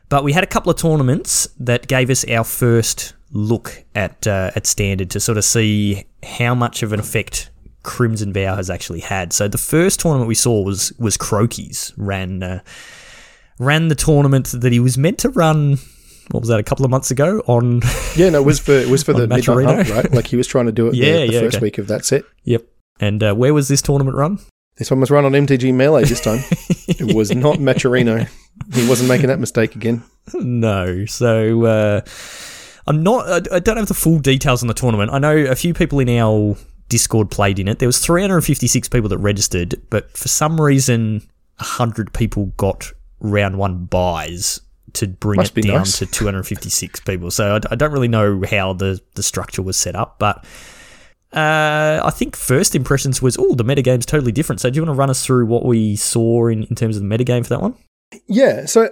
[0.09, 4.51] But we had a couple of tournaments that gave us our first look at uh,
[4.55, 7.49] at standard to sort of see how much of an effect
[7.83, 9.33] Crimson Vow has actually had.
[9.33, 12.59] So the first tournament we saw was was Crokeyz ran uh,
[13.59, 15.79] ran the tournament that he was meant to run.
[16.31, 16.59] What was that?
[16.59, 17.81] A couple of months ago on.
[18.15, 20.11] Yeah, no, it was for it was for the midnight right?
[20.13, 21.63] Like he was trying to do it Yeah, the, the yeah, first okay.
[21.63, 22.23] week of that set.
[22.43, 22.63] yep.
[22.99, 24.37] And uh, where was this tournament run?
[24.77, 26.39] This one was run on MTG Melee this time.
[26.87, 28.27] it was not Maturino.
[28.73, 30.03] He wasn't making that mistake again.
[30.35, 31.05] No.
[31.05, 32.01] So uh,
[32.85, 33.51] I'm not.
[33.51, 35.11] I I don't have the full details on the tournament.
[35.11, 36.55] I know a few people in our
[36.89, 37.79] Discord played in it.
[37.79, 43.85] There was 356 people that registered, but for some reason, 100 people got round one
[43.85, 44.61] buys
[44.93, 45.99] to bring Must it down nice.
[45.99, 47.31] to 256 people.
[47.31, 50.45] So I, I don't really know how the the structure was set up, but.
[51.31, 54.61] Uh, I think first impressions was, oh, the metagame's totally different.
[54.61, 57.01] So, do you want to run us through what we saw in, in terms of
[57.01, 57.75] the metagame for that one?
[58.27, 58.89] Yeah, so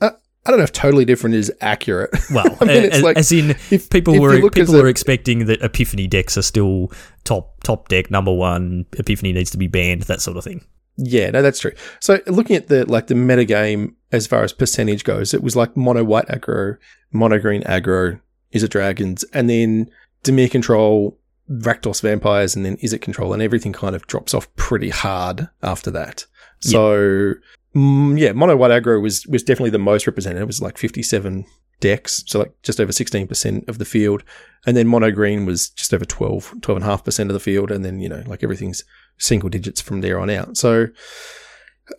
[0.00, 0.10] uh,
[0.44, 2.10] I don't know if totally different is accurate.
[2.34, 4.82] Well, I mean, it's as, like as in if people if were people as a-
[4.82, 6.90] were expecting that Epiphany decks are still
[7.22, 8.86] top top deck number one.
[8.98, 10.64] Epiphany needs to be banned, that sort of thing.
[10.96, 11.72] Yeah, no, that's true.
[12.00, 15.76] So looking at the like the metagame as far as percentage goes, it was like
[15.76, 16.78] mono white aggro,
[17.12, 18.20] mono green aggro,
[18.52, 19.90] Izzet dragons, and then
[20.22, 21.18] Dimir control,
[21.50, 25.90] Rakdos vampires, and then Izzet control, and everything kind of drops off pretty hard after
[25.90, 26.26] that.
[26.60, 27.34] So
[27.74, 30.42] mm, yeah, mono white aggro was was definitely the most represented.
[30.42, 31.44] It was like fifty seven
[31.80, 34.22] decks, so like just over sixteen percent of the field,
[34.66, 38.08] and then mono green was just over 12, 12.5% of the field, and then you
[38.08, 38.84] know like everything's
[39.18, 40.56] single digits from there on out.
[40.56, 40.88] So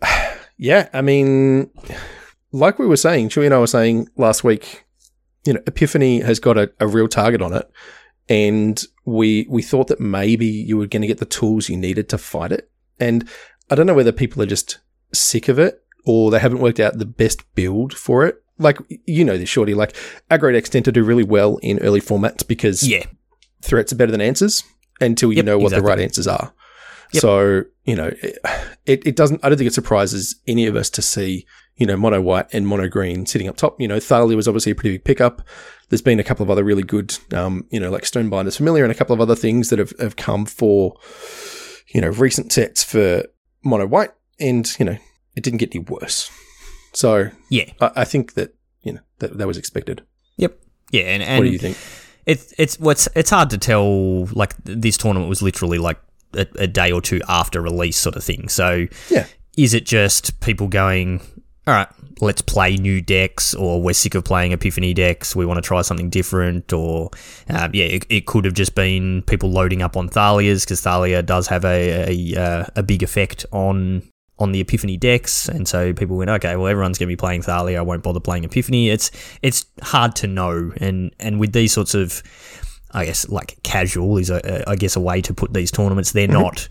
[0.57, 1.69] yeah, I mean,
[2.51, 4.85] like we were saying, Chewy and I were saying last week,
[5.45, 7.69] you know, Epiphany has got a, a real target on it,
[8.29, 12.09] and we we thought that maybe you were going to get the tools you needed
[12.09, 12.69] to fight it.
[12.99, 13.29] And
[13.69, 14.79] I don't know whether people are just
[15.13, 18.43] sick of it or they haven't worked out the best build for it.
[18.57, 19.73] Like you know this, shorty.
[19.73, 19.95] Like
[20.31, 23.03] aggro decks tend to do really well in early formats because Yeah,
[23.61, 24.63] threats are better than answers
[25.01, 26.53] until you Yep, know what the right answers are.
[27.13, 27.21] Yep.
[27.21, 28.11] So, you know,
[28.85, 31.95] it, it doesn't, I don't think it surprises any of us to see, you know,
[31.95, 33.79] mono white and mono green sitting up top.
[33.79, 35.41] You know, Thalia was obviously a pretty big pickup.
[35.89, 38.91] There's been a couple of other really good, um, you know, like Stonebinder's Familiar and
[38.91, 40.95] a couple of other things that have, have come for,
[41.93, 43.23] you know, recent sets for
[43.63, 44.11] mono white.
[44.39, 44.97] And, you know,
[45.35, 46.31] it didn't get any worse.
[46.95, 50.03] So yeah, I, I think that, you know, that, that was expected.
[50.37, 50.57] yep,
[50.91, 51.03] yeah.
[51.03, 51.77] And, and what do you think?
[52.25, 54.25] It's it's what's it's hard to tell.
[54.27, 55.99] Like this tournament was literally like
[56.33, 58.49] a, a day or two after release, sort of thing.
[58.49, 59.27] So Yeah.
[59.57, 61.21] is it just people going,
[61.67, 61.87] all right,
[62.21, 65.81] let's play new decks, or we're sick of playing Epiphany decks, we want to try
[65.83, 67.11] something different, or
[67.49, 71.21] um, yeah, it, it could have just been people loading up on Thalia's because Thalia
[71.21, 74.01] does have a a, uh, a big effect on
[74.37, 77.41] on the Epiphany decks, and so people went, okay, well everyone's going to be playing
[77.41, 78.89] Thalia, I won't bother playing Epiphany.
[78.89, 82.21] It's it's hard to know, and and with these sorts of
[82.91, 86.11] I guess like casual is a, a I guess a way to put these tournaments.
[86.11, 86.41] They're mm-hmm.
[86.41, 86.67] not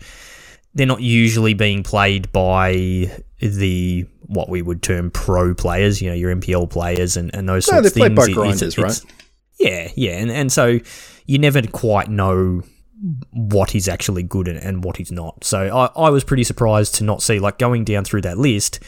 [0.73, 6.15] they're not usually being played by the what we would term pro players, you know,
[6.15, 8.17] your MPL players and, and those No, sorts they're of played things.
[8.17, 9.05] by It- it's- grinders, it's-
[9.59, 10.79] Yeah, yeah, and and so
[11.25, 12.61] you never quite know
[13.31, 15.43] what is actually good and, and he's not.
[15.43, 18.79] So I, I was pretty surprised to not see like going down through that list.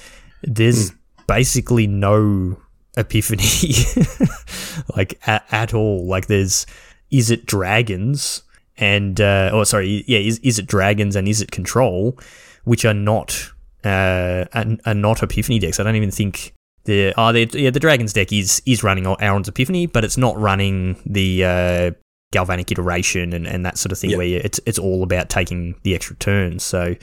[0.44, 0.92] There's
[1.28, 2.58] basically no
[2.96, 3.44] epiphany
[4.96, 6.08] like at, at all.
[6.08, 6.66] Like there's
[7.12, 8.44] Izzet dragons
[8.78, 12.18] and uh, oh sorry yeah is Izzet dragons and Izzet control
[12.64, 13.52] which are not
[13.84, 15.80] uh are, are not epiphany decks.
[15.80, 16.54] I don't even think
[16.86, 20.38] the oh the, yeah the dragons deck is is running Alrund's Epiphany, but it's not
[20.40, 21.92] running the uh,
[22.32, 24.18] galvanic iteration and, and that sort of thing Yeah.
[24.18, 26.64] where it's it's all about taking the extra turns.
[26.64, 26.96] So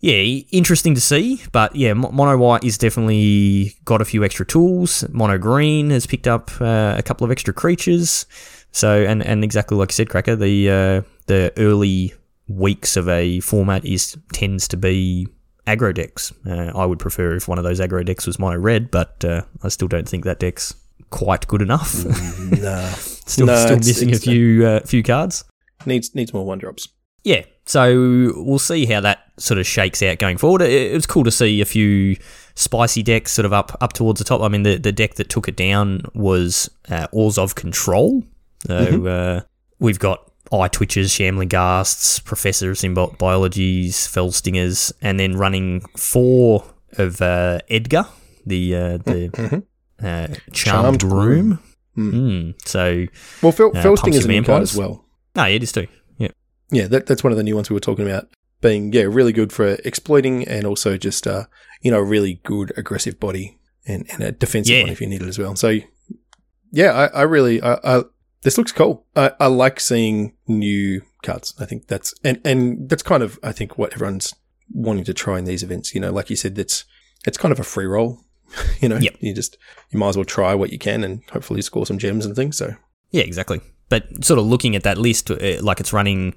[0.00, 1.40] yeah, interesting to see.
[1.52, 5.04] But yeah, mono white is definitely got a few extra tools.
[5.10, 8.26] Mono green has picked up uh, a couple of extra creatures.
[8.72, 12.14] So and and exactly like you said, Cracker, the uh, the early
[12.48, 15.28] weeks of a format is tends to be
[15.66, 16.32] aggro decks.
[16.44, 19.42] Uh, I would prefer if one of those aggro decks was mono red, but uh,
[19.62, 20.74] I still don't think that deck's
[21.10, 22.04] quite good enough.
[22.50, 22.92] nah.
[23.26, 25.44] still No, still it's- missing a it's- a few uh, few cards.
[25.86, 26.88] Needs needs more one drops.
[27.24, 30.62] Yeah, so we'll see how that sort of shakes out going forward.
[30.62, 32.16] It, it was cool to see a few
[32.54, 34.40] spicy decks sort of up up towards the top.
[34.40, 38.24] I mean, the, the deck that took it down was uh, Orzhov Control.
[38.66, 39.40] So uh,
[39.78, 46.64] we've got Eyetwitches, Shambling Ghasts, Professor of Symbiote Biologies, Fell Stingers, and then running four
[46.98, 48.06] of uh, Edgar,
[48.46, 49.62] the uh, the Mhm.
[50.02, 51.58] uh, Charmed, Charmed Groom.
[51.96, 52.12] Mm.
[52.12, 52.54] Mm.
[52.68, 53.06] So,
[53.42, 55.04] Well, Phil, Uh, Phil Sting is a Your new as well.
[55.36, 55.86] no, yeah, it is too.
[56.18, 56.28] Yeah.
[56.70, 58.28] Yeah, that, that's one of the new ones we were talking about
[58.60, 61.44] being yeah really good for exploiting and also just uh
[61.80, 64.82] you know a really good aggressive body and, and a defensive Yeah.
[64.84, 65.56] one if you need it as well.
[65.56, 65.80] So
[66.70, 68.02] yeah, I, I really I, I
[68.42, 69.04] this looks cool.
[69.14, 71.54] I, I like seeing new cards.
[71.60, 74.34] I think that's and and that's kind of I think what everyone's
[74.72, 75.94] wanting to try in these events.
[75.94, 76.84] You know, like you said, it's
[77.26, 78.20] it's kind of a free roll.
[78.80, 79.16] you know, Yep.
[79.20, 79.56] you just
[79.90, 82.56] you might as well try what you can and hopefully score some gems and things.
[82.56, 82.74] So
[83.10, 83.60] Yeah, exactly.
[83.88, 86.34] But sort of looking at that list, uh, like it's running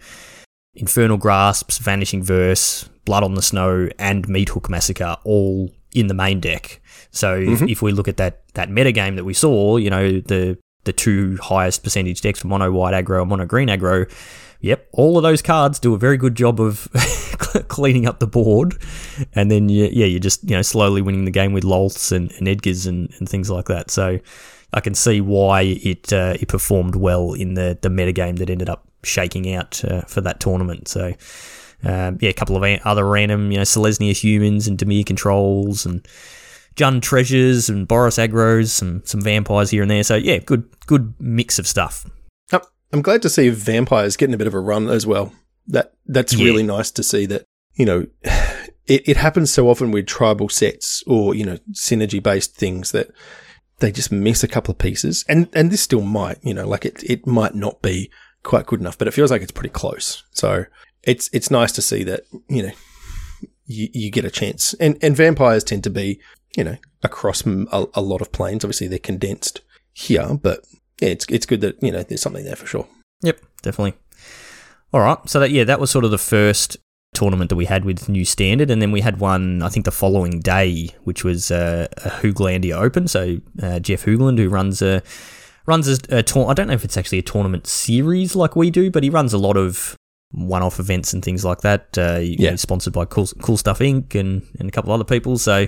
[0.75, 6.39] Infernal Grasps, Vanishing Verse, Blood on the Snow, and Meathook Massacre all in the main
[6.41, 6.81] deck.
[7.11, 7.71] So if, Mhm.
[7.71, 10.93] if we look at that that meta game that we saw, you know the the
[10.93, 14.09] two highest percentage decks for mono white aggro and mono green aggro.
[14.65, 16.87] Yep, all of those cards do a very good job of
[17.67, 18.81] cleaning up the board,
[19.33, 22.31] and then you, yeah, you're just you know slowly winning the game with Lolths and,
[22.39, 23.91] and Edgars and, and things like that.
[23.91, 24.17] So
[24.73, 28.49] I can see why it uh, it performed well in the the meta game that
[28.49, 30.87] ended up shaking out uh, for that tournament.
[30.87, 31.13] So
[31.83, 36.01] um, yeah, a couple of other random you know Selesnya humans and Dimir controls and
[36.75, 40.03] Jund treasures and Boros aggros, some some vampires here and there.
[40.03, 42.09] So yeah, good good mix of stuff.
[42.95, 45.33] I'm glad to see vampires getting a bit of a run as well.
[45.67, 46.45] That that's Yeah.
[46.45, 47.43] really nice to see that
[47.73, 48.07] you know
[48.87, 53.09] it, it happens so often with tribal sets or you know synergy based things that
[53.79, 56.85] they just miss a couple of pieces and and this still might you know like
[56.85, 58.09] it it might not be
[58.43, 60.65] quite good enough but it feels like it's pretty close so
[61.03, 62.71] it's it's nice to see that you know
[63.65, 66.21] you, you get a chance and and vampires tend to be
[66.55, 69.59] you know across a lot of planes obviously they're condensed
[69.91, 70.59] here but
[71.01, 72.87] yeah, it's it's good that you know there's something there for sure.
[73.21, 73.93] Yep, definitely.
[74.93, 76.77] All right, so that yeah, that was sort of the first
[77.13, 79.91] tournament that we had with new standard, and then we had one I think the
[79.91, 83.07] following day, which was uh, a Hooglandia Open.
[83.07, 85.01] So uh, Jeff Hoogland, who runs a
[85.65, 88.69] runs a, a tour- I don't know if it's actually a tournament series like we
[88.69, 89.95] do, but he runs a lot of
[90.31, 91.97] one-off events and things like that.
[91.97, 92.51] Uh, Yeah.
[92.51, 94.15] know, sponsored by Cool, cool Stuff Inc.
[94.19, 95.37] and, and a couple of other people.
[95.37, 95.67] So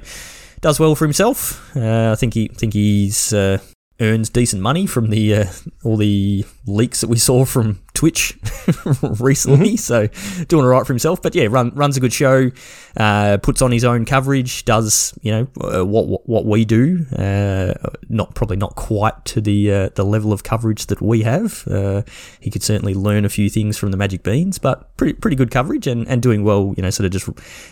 [0.62, 1.76] does well for himself.
[1.76, 3.60] Uh, I think he think he's uh,
[4.00, 5.46] earns decent money from the uh,
[5.84, 8.38] all the leaks that we saw from Twitch
[9.20, 9.76] recently.
[9.76, 10.08] So
[10.48, 11.20] doing all right for himself.
[11.20, 12.52] But yeah, run, runs a good show.
[12.96, 14.66] Uh, puts on his own coverage.
[14.66, 17.06] Does you know uh, what, what what we do?
[17.16, 17.74] Uh,
[18.08, 21.68] not probably not quite to the uh, the level of coverage that we have.
[21.68, 22.04] Uh,
[22.40, 25.50] he could certainly learn a few things from the Magic Beans, but pretty pretty good
[25.50, 26.76] coverage and, and doing well.
[26.78, 27.28] You know, sort of just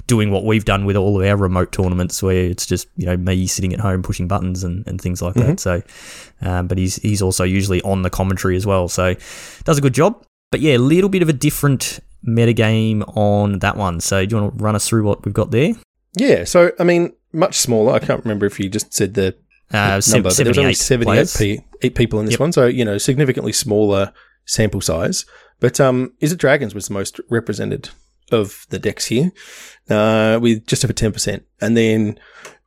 [0.07, 3.15] doing what we've done with all of our remote tournaments, where it's just you know
[3.15, 5.59] me sitting at home pushing buttons and, and things like that.
[5.59, 5.83] So,
[6.41, 9.15] um, but he's he's also usually on the commentary as well, so
[9.65, 10.14] does a good job.
[10.51, 13.99] But yeah, a little bit of a different metagame on that one.
[13.99, 15.73] So do you want to run us through what we've got there?
[16.17, 17.93] Yeah, so I mean, much smaller.
[17.93, 19.35] I can't remember if you just said the
[19.71, 22.39] Uh, number, but there was only 78 78 pe- eight people in this Yep.
[22.39, 24.13] one, so you know, significantly smaller
[24.45, 25.25] sample size.
[25.59, 27.89] But um, Izzet Dragons was the most represented
[28.31, 29.31] of the decks here,
[29.89, 32.17] uh, with just over ten percent, and then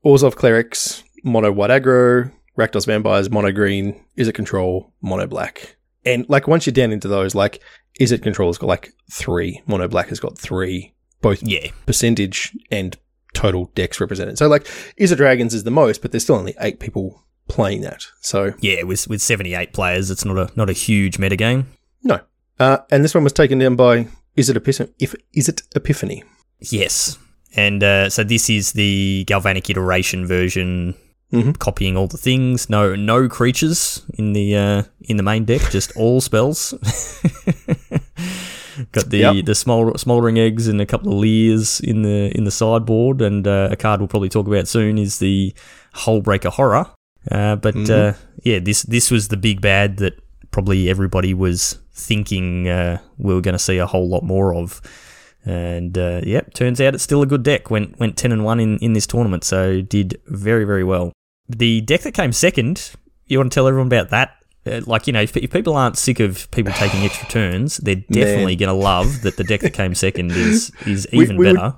[0.04, 5.76] Orzhov Clerics, Mono White Aggro, Rakdos Vampires, Mono Green, Izzet Control, Mono Black,
[6.08, 7.62] and like once you're down into those, like
[8.00, 12.96] Izzet Control has got like three, Mono Black has got three, both Yeah, percentage and
[13.34, 14.38] total decks represented.
[14.38, 14.64] So like
[14.98, 18.06] Izzet Dragons is the most, but there's still only eight people playing that.
[18.20, 18.82] So yeah.
[18.82, 21.66] With with seventy eight players, it's not a not a huge meta game.
[22.02, 22.20] no.
[22.60, 24.90] Uh, and this one was taken down by Izzet Epiphany?
[24.98, 26.24] If Izzet Epiphany?
[26.60, 27.16] Yes,
[27.54, 30.94] and uh, so this is the Galvanic iteration version,
[31.32, 31.58] Mhm.
[31.58, 32.70] copying all the things.
[32.70, 36.72] No no creatures in the uh, in the main deck, just all spells.
[38.92, 39.44] Got the Yep.
[39.46, 43.46] the smol- smoldering eggs and a couple of Liers in the in the sideboard, and
[43.46, 45.52] uh, a card we'll probably talk about soon is the
[45.94, 46.86] Hullbreaker Horror.
[47.30, 47.90] Uh, but Mhm.
[47.90, 48.12] uh,
[48.44, 50.14] yeah, this this was the big bad that
[50.52, 54.80] probably everybody was thinking uh, we were going to see a whole lot more of.
[55.44, 57.70] And uh, yep, turns out it's still a good deck.
[57.70, 61.12] Went went ten and one in, in this tournament, so did very very well.
[61.48, 62.92] The deck that came second,
[63.26, 64.34] you want to tell everyone about that?
[64.66, 67.96] Uh, like you know, if, if people aren't sick of people taking extra turns, they're
[68.10, 71.56] definitely going to love that the deck that came second is is even we would-
[71.56, 71.74] better.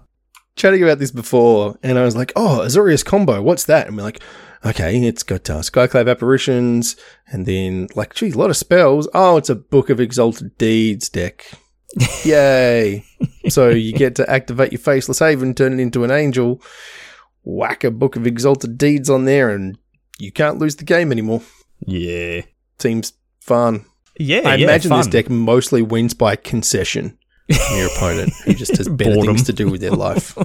[0.57, 3.87] Chatting about this before, and I was like, oh, Azorius combo, what's that?
[3.87, 4.21] And we're like,
[4.65, 6.97] okay, it's got uh, Skyclave apparitions,
[7.29, 9.09] and then like, geez, a lot of spells.
[9.15, 11.47] Oh, it's a Book of Exalted Deeds deck.
[12.25, 13.05] Yay!
[13.49, 16.61] so you get to activate your Faceless Haven, turn it into an angel,
[17.43, 19.77] whack a Book of Exalted Deeds on there, and
[20.19, 21.43] you can't lose the game anymore.
[21.87, 22.43] Yeah.
[22.79, 23.85] Seems fun.
[24.19, 24.43] Yeah.
[24.45, 27.17] I yeah, imagine this deck mostly wins by concession
[27.51, 29.35] from your opponent who just has better Boredom.
[29.37, 30.37] things to do with their life.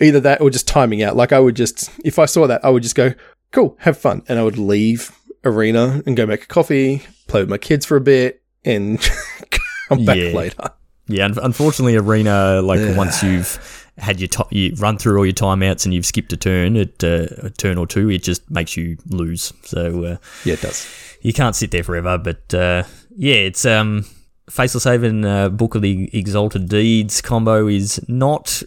[0.00, 1.16] Either that or just timing out.
[1.16, 3.14] Like I would just, if I saw that, I would just go,
[3.50, 4.22] cool, have fun.
[4.28, 5.10] And I would leave
[5.44, 9.00] arena and go make a coffee, play with my kids for a bit, and
[9.88, 10.30] come back Yeah.
[10.32, 10.62] later.
[11.08, 15.84] Yeah, unfortunately, arena like once you've had your ti you run through all your timeouts
[15.84, 18.96] and you've skipped a turn at uh, a turn or two, it just makes you
[19.08, 19.52] lose.
[19.62, 20.86] So uh, Yeah, it does.
[21.22, 22.18] you can't sit there forever.
[22.18, 22.82] But uh,
[23.16, 24.04] yeah, it's um,
[24.50, 28.62] Faceless Haven uh, Book of the Exalted Deeds combo is not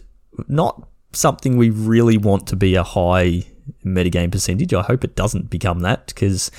[0.48, 3.44] not something we really want to be a high
[3.84, 4.72] metagame percentage.
[4.74, 6.50] I hope it doesn't become that because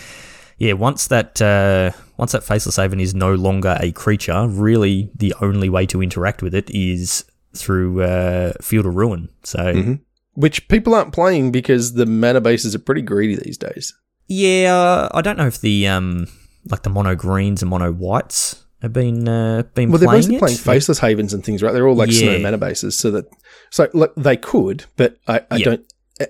[0.57, 5.33] yeah, once that uh, once that Faceless Haven is no longer a creature, really the
[5.41, 7.25] only way to interact with it is
[7.55, 9.29] through uh, Field of Ruin.
[9.43, 9.99] So Mhm.
[10.33, 13.93] Which people aren't playing because the mana bases are pretty greedy these days.
[14.27, 16.27] Yeah, uh, I don't know if the um
[16.69, 20.39] like the mono greens and mono whites have been uh, been Well, they're playing it.
[20.39, 21.73] playing faceless havens and things, right?
[21.73, 22.37] They're all like snow Yeah.
[22.41, 23.25] mana bases, so that
[23.71, 25.65] so look, they could, but I, I Yeah.
[25.65, 25.85] don't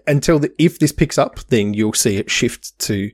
[0.07, 3.11] until the, if this picks up, then you'll see it shift to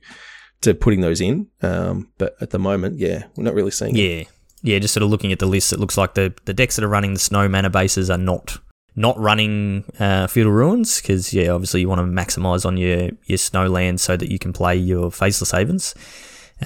[0.62, 1.48] to putting those in.
[1.60, 4.28] Um, but at the moment, yeah, we're not really seeing it.
[4.62, 4.78] Yeah.
[4.78, 6.88] Just sort of looking at the list, it looks like the the decks that are
[6.88, 8.58] running the snow mana bases are not
[8.96, 13.10] not running uh, Field of Ruins because yeah, obviously you want to maximize on your
[13.26, 15.94] your snow land so that you can play your Faceless Havens.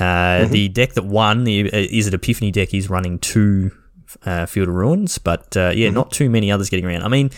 [0.00, 3.72] Uh, The deck that won, the uh, Izzet Epiphany deck, is running two
[4.24, 7.02] uh, Field of Ruins, but uh, yeah, not too many others getting around.
[7.02, 7.30] I mean,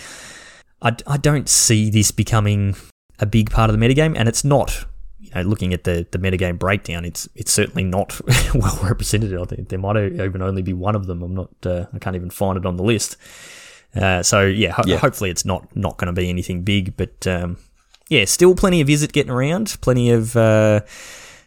[0.81, 2.77] I, I don't see this becoming
[3.19, 4.87] a big part of the metagame, and it's not.
[5.35, 8.21] Know, looking at the the metagame breakdown, it's it's certainly not
[8.55, 9.37] well represented.
[9.37, 11.23] I think there might even only be one of them.
[11.23, 11.51] I'm not.
[11.65, 13.17] Uh, I can't even find it on the list.
[13.97, 14.97] Uh, so yeah, ho- Yeah.
[14.99, 17.57] hopefully it's not not going to be anything big, but um,
[18.09, 19.77] yeah, still plenty of visit getting around.
[19.81, 20.81] Plenty of uh,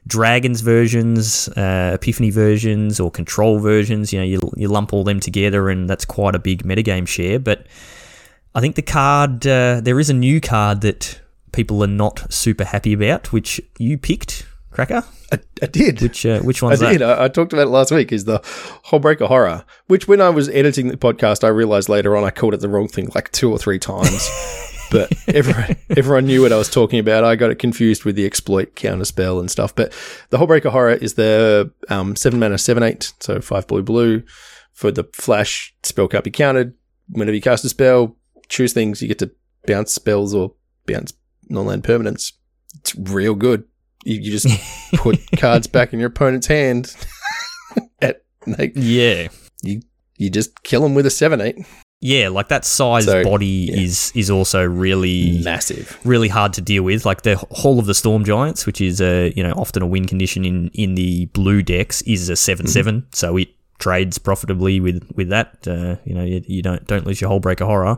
[0.06, 4.12] dragons versions, uh, epiphany versions, or control versions.
[4.14, 7.40] You know, you you lump all them together, and that's quite a big metagame share.
[7.40, 7.68] But
[8.56, 11.20] I think the card uh, there is a new card that
[11.52, 15.04] people are not super happy about, which you picked, Cracker.
[15.32, 16.02] I, I did.
[16.02, 17.02] Which uh, which I did.
[17.02, 18.12] I, I talked about it last week.
[18.12, 18.39] Is the
[18.86, 22.54] Hullbreaker Horror, which when I was editing the podcast, I realized later on I called
[22.54, 24.30] it the wrong thing like two or three times.
[24.91, 27.24] but everyone, everyone knew what I was talking about.
[27.24, 29.76] I got it confused with the exploit counterspell and stuff.
[29.76, 29.93] But
[30.30, 34.24] the Hullbreaker Horror is the um, seven mana, seven eight, so five blue blue.
[34.74, 36.76] For the flash spell can't be countered.
[37.10, 38.16] Whenever you cast a spell,
[38.48, 39.02] choose things.
[39.02, 39.32] You get to
[39.66, 40.54] bounce spells or
[40.86, 41.14] bounce
[41.50, 42.34] non-land permanents.
[42.80, 43.64] It's real good.
[44.06, 44.48] You, you just
[44.95, 46.95] put cards back in your opponent's hand.
[48.02, 49.28] At like, Yeah.
[49.64, 49.82] you
[50.18, 51.58] you just kill them with a seven eight.
[52.00, 53.78] Yeah, like that size So, body yeah.
[53.82, 55.98] is is also really Massive.
[56.06, 57.06] really hard to deal with.
[57.06, 60.06] Like the Hall of the Storm Giants, which is a you know often a win
[60.06, 65.08] condition in in the blue decks, is a seven seven, so it trades profitably with
[65.16, 65.68] with that.
[65.68, 67.98] Uh, you know you, you don't don't lose your Hullbreaker Horror.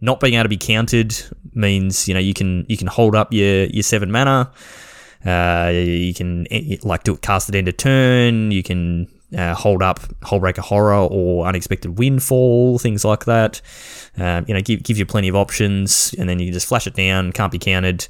[0.00, 1.20] Not being able to be counted
[1.54, 4.52] means you know you can you can hold up your your seven mana.
[5.24, 6.46] Uh, you can
[6.82, 8.50] like do it cast at end of turn.
[8.52, 13.60] You can uh, hold up Hullbreaker Horror or Unexpected Windfall, things like that.
[14.16, 16.86] Um, you know, give give you plenty of options, and then you can just flash
[16.86, 17.32] it down.
[17.32, 18.06] Can't be counted.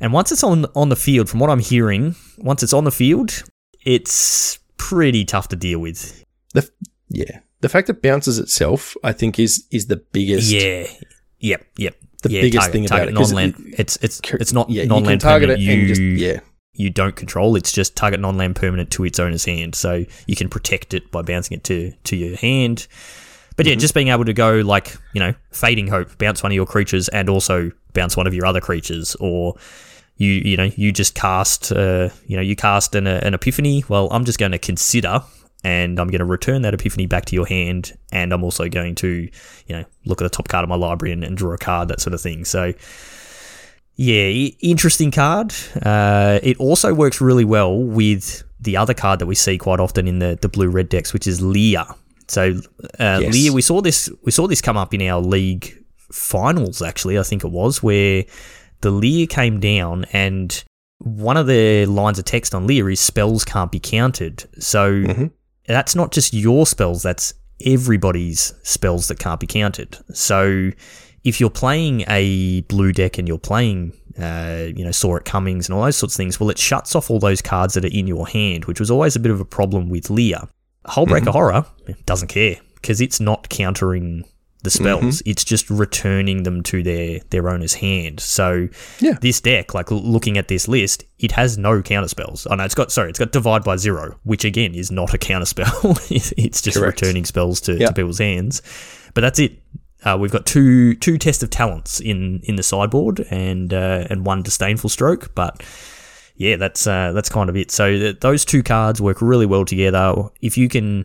[0.00, 2.90] And once it's on on the field, from what I'm hearing, once it's on the
[2.90, 3.42] field,
[3.84, 6.24] it's pretty tough to deal with.
[6.54, 6.68] The
[7.08, 10.50] yeah, the fact that bounces itself, I think, is is the biggest.
[10.50, 10.86] Yeah.
[11.40, 11.66] Yep.
[11.76, 11.96] Yep.
[12.22, 15.20] The yeah, biggest target, thing about target it, it- it's it's it's not yeah, non-land
[15.20, 15.68] target permanent.
[15.70, 16.40] it You just yeah.
[16.74, 17.56] you don't control.
[17.56, 21.22] It's just target non-land permanent to its owner's hand, so you can protect it by
[21.22, 22.86] bouncing it to to your hand.
[23.56, 23.70] But Mm-hmm.
[23.70, 26.66] yeah, just being able to go like you know, fading hope, bounce one of your
[26.66, 29.56] creatures, and also bounce one of your other creatures, or
[30.16, 33.82] you you know you just cast uh, you know you cast an, an epiphany.
[33.88, 35.22] Well, I'm just going to consider.
[35.62, 38.94] And I'm going to return that epiphany back to your hand, and I'm also going
[38.96, 39.08] to,
[39.66, 41.88] you know, look at the top card of my library and, and draw a card,
[41.88, 42.46] that sort of thing.
[42.46, 42.72] So,
[43.96, 45.52] yeah, interesting card.
[45.82, 50.08] Uh, it also works really well with the other card that we see quite often
[50.08, 51.84] in the, the blue red decks, which is Lier.
[52.28, 52.54] So
[52.98, 53.34] uh, Yes.
[53.34, 55.76] Lier, we saw this we saw this come up in our league
[56.10, 56.80] finals.
[56.80, 58.24] Actually, I think it was where
[58.80, 60.64] the Lier came down and.
[61.02, 64.46] One of the lines of text on Lier is spells can't be counted.
[64.58, 65.30] So Mhm.
[65.72, 69.98] That's not just your spells, that's everybody's spells that can't be counted.
[70.12, 70.70] So
[71.24, 75.68] if you're playing a blue deck and you're playing uh, you know, saw it comings
[75.68, 76.38] and all those sorts of things.
[76.38, 79.16] Well, it shuts off all those cards that are in your hand, which was always
[79.16, 80.42] a bit of a problem with Lier.
[80.86, 81.30] Hullbreaker mm-hmm.
[81.30, 81.64] Horror
[82.06, 84.24] doesn't care because it's not countering
[84.62, 85.18] the spells.
[85.18, 85.30] Mm-hmm.
[85.30, 88.20] It's just returning them to their their owner's hand.
[88.20, 89.14] So yeah.
[89.20, 92.46] this deck, like looking at this list, it has no counter spells.
[92.50, 95.18] Oh no, it's got sorry, it's got divide by zero, which again is not a
[95.18, 95.80] counter spell.
[96.10, 97.00] it's just Correct.
[97.00, 97.88] returning spells to, yep.
[97.88, 98.62] to people's hands.
[99.14, 99.58] But that's it.
[100.04, 104.24] Uh, we've got two two test of talents in in the sideboard and uh, and
[104.24, 105.62] one disdainful stroke, but
[106.36, 107.70] yeah, that's uh, that's kind of it.
[107.70, 110.14] So th- those two cards work really well together.
[110.40, 111.04] If you can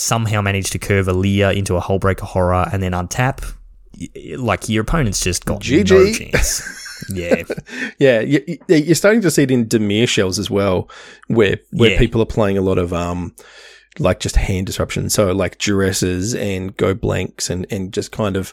[0.00, 3.54] somehow manage to curve a Lier into a Hullbreaker Horror and then untap,
[4.38, 5.90] like your opponent's just got GG.
[5.90, 6.76] no chance.
[7.08, 7.42] Yeah,
[7.98, 8.20] yeah.
[8.68, 10.88] You're starting to see it in Dimir shells as well,
[11.28, 11.98] where where yeah.
[11.98, 13.34] people are playing a lot of um,
[13.98, 15.08] like just hand disruption.
[15.08, 18.52] So like duresses and go blanks and and just kind of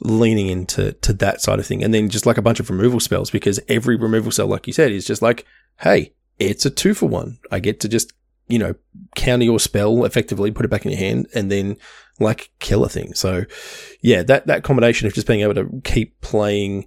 [0.00, 3.00] leaning into to that side of thing, and then just like a bunch of removal
[3.00, 5.46] spells because every removal spell, like you said, is just like,
[5.80, 7.38] hey, it's a two for one.
[7.50, 8.12] I get to just
[8.48, 8.74] you know,
[9.14, 11.76] counter your spell effectively, put it back in your hand, and then
[12.20, 13.14] like kill a thing.
[13.14, 13.44] So,
[14.00, 16.86] yeah, that that combination of just being able to keep playing,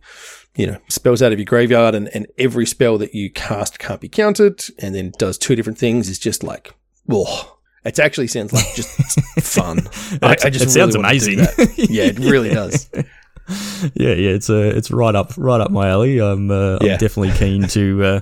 [0.55, 4.01] you know, spells out of your graveyard, and and every spell that you cast can't
[4.01, 6.73] be countered, and then does two different things is just like,
[7.09, 7.55] oh.
[7.85, 8.89] It actually sounds like just
[9.41, 9.87] fun.
[10.21, 11.39] I, I, just it really sounds amazing.
[11.77, 12.89] yeah, it really does.
[12.93, 16.19] yeah, yeah, it's uh, it's right up right up my alley.
[16.19, 16.93] I'm uh, yeah.
[16.93, 18.19] I'm definitely keen to uh,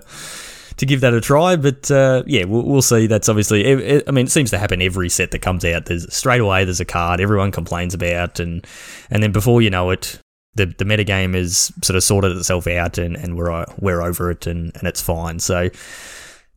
[0.77, 1.55] to give that a try.
[1.55, 3.07] But uh, yeah, we'll, we'll, see.
[3.07, 5.85] That's obviously, it, it, I mean, it seems to happen every set that comes out.
[5.85, 8.65] There's straight away there's a card everyone complains about, and
[9.09, 10.19] and then before you know it,
[10.55, 14.47] the the metagame is sort of sorted itself out, and, and we're we're over it,
[14.47, 15.39] and, and it's fine.
[15.39, 15.69] So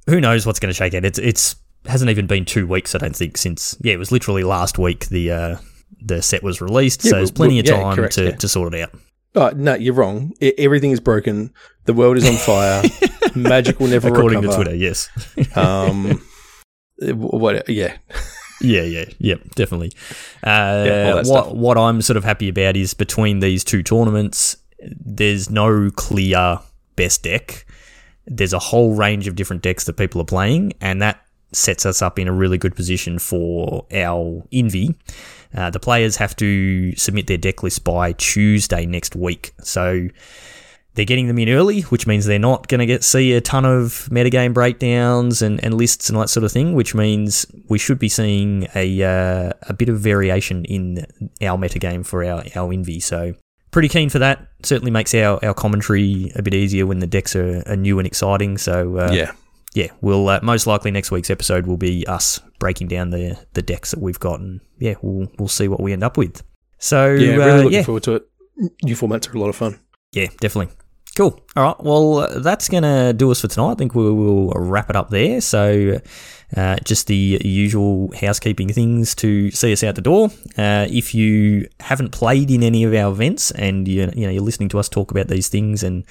[0.07, 1.05] who knows what's going to shake out?
[1.05, 1.57] It's it's
[1.87, 5.09] hasn't even been two weeks, I don't think, since yeah, it was literally last week
[5.09, 5.57] the uh,
[6.01, 7.05] the set was released.
[7.05, 8.37] Yeah, so there's plenty of time correct, to, yeah.
[8.37, 8.91] to sort it out.
[9.35, 10.33] Oh, no, you're wrong.
[10.41, 11.53] Everything is broken.
[11.85, 12.83] The world is on fire.
[13.35, 14.65] Magic will never According recover.
[14.65, 15.09] to Twitter, yes.
[15.57, 16.21] um,
[17.01, 17.69] what?
[17.69, 17.97] Yeah.
[18.61, 19.93] Yeah, yeah, yeah, definitely.
[20.43, 21.53] Uh, yeah, what stuff.
[21.53, 26.59] what I'm sort of happy about is between these two tournaments, there's no clear
[26.97, 27.65] best deck.
[28.27, 32.03] There's a whole range of different decks that people are playing, and that sets us
[32.03, 34.95] up in a really good position for our Envy.
[35.55, 39.53] Uh, the players have to submit their deck list by Tuesday next week.
[39.63, 40.09] So
[40.95, 43.65] they're getting them in early, which means they're not going to get see a ton
[43.65, 47.79] of metagame breakdowns and, and lists and all that sort of thing, which means we
[47.79, 51.07] should be seeing a uh, a bit of variation in
[51.43, 53.01] our metagame for our, our Envy.
[53.01, 53.35] So
[53.71, 54.49] pretty keen for that.
[54.63, 58.07] Certainly makes our, our commentary a bit easier when the decks are, are new and
[58.07, 58.59] exciting.
[58.59, 59.33] So uh, yeah,
[59.75, 63.63] yeah, we'll uh, most likely next week's episode will be us breaking down the the
[63.63, 66.43] decks that we've got, and yeah, we'll we'll see what we end up with.
[66.79, 67.83] So yeah, really uh, looking yeah.
[67.85, 68.27] forward to it.
[68.83, 69.79] New formats are a lot of fun.
[70.13, 70.75] Yeah, definitely.
[71.17, 71.41] Cool.
[71.57, 71.77] All right.
[71.81, 73.73] Well, uh, that's going to do us for tonight.
[73.73, 75.41] I think we will wrap it up there.
[75.41, 76.01] So,
[76.57, 80.31] uh, just the usual housekeeping things to see us out the door.
[80.59, 84.43] Uh, if you haven't played in any of our events and you, you know you're
[84.43, 86.05] listening to us talk about these things and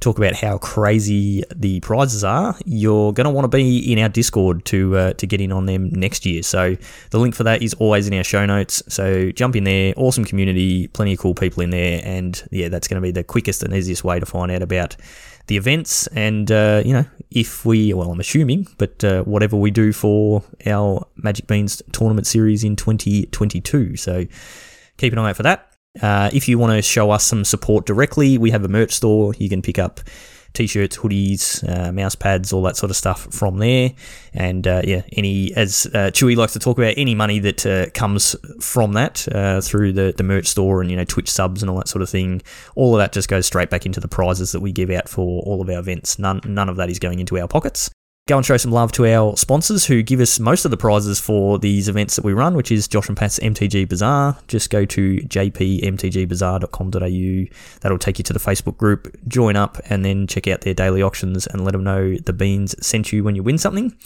[0.00, 4.08] talk about how crazy the prizes are, you're going to want to be in our
[4.08, 6.42] Discord to uh, to get in on them next year.
[6.42, 6.76] So
[7.10, 8.82] the link for that is always in our show notes.
[8.88, 9.94] So jump in there.
[9.96, 13.24] Awesome community, plenty of cool people in there, and yeah, that's going to be the
[13.24, 14.96] quickest and easiest way to find out about
[15.48, 19.70] the events and uh, you know if we well i'm assuming but uh, whatever we
[19.70, 24.24] do for our magic beans tournament series in 2022 so
[24.98, 25.64] keep an eye out for that.
[26.02, 29.34] Uh, if you want to show us some support directly we have a merch store.
[29.38, 30.00] You can pick up
[30.52, 33.90] t-shirts, hoodies, uh, mouse pads, all that sort of stuff from there.
[34.32, 37.90] And uh, yeah, any as uh, Chewy likes to talk about, any money that uh,
[37.90, 41.70] comes from that uh, through the the merch store and you know Twitch subs and
[41.70, 42.42] all that sort of thing,
[42.74, 45.42] all of that just goes straight back into the prizes that we give out for
[45.42, 46.18] all of our events.
[46.18, 47.90] None none of that is going into our pockets
[48.28, 51.18] go and show some love to our sponsors who give us most of the prizes
[51.18, 54.36] for these events that we run, which is Josh and Pat's MTG Bazaar.
[54.46, 57.56] Just go to jpmtgbazaar.com.au.
[57.80, 59.16] That'll take you to the Facebook group.
[59.26, 62.74] Join up and then check out their daily auctions and let them know the beans
[62.86, 63.96] sent you when you win something.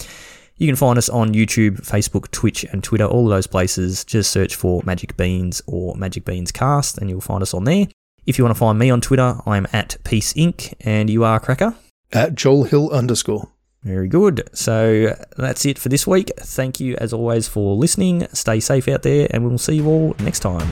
[0.57, 4.05] You can find us on YouTube, Facebook, Twitch, and Twitter, all of those places.
[4.05, 7.89] Just search for Magic Beans or Magic Beans Cast, and you'll find us on there.
[8.25, 10.75] If you want to find me on Twitter, I'm at Peace Inc.
[10.81, 11.75] and you are Cracker?
[12.13, 13.49] At Joel Hill underscore.
[13.83, 14.49] Very good.
[14.53, 16.31] So that's it for this week.
[16.39, 18.29] Thank you, as always, for listening.
[18.33, 20.69] Stay safe out there, and we'll see you all next time.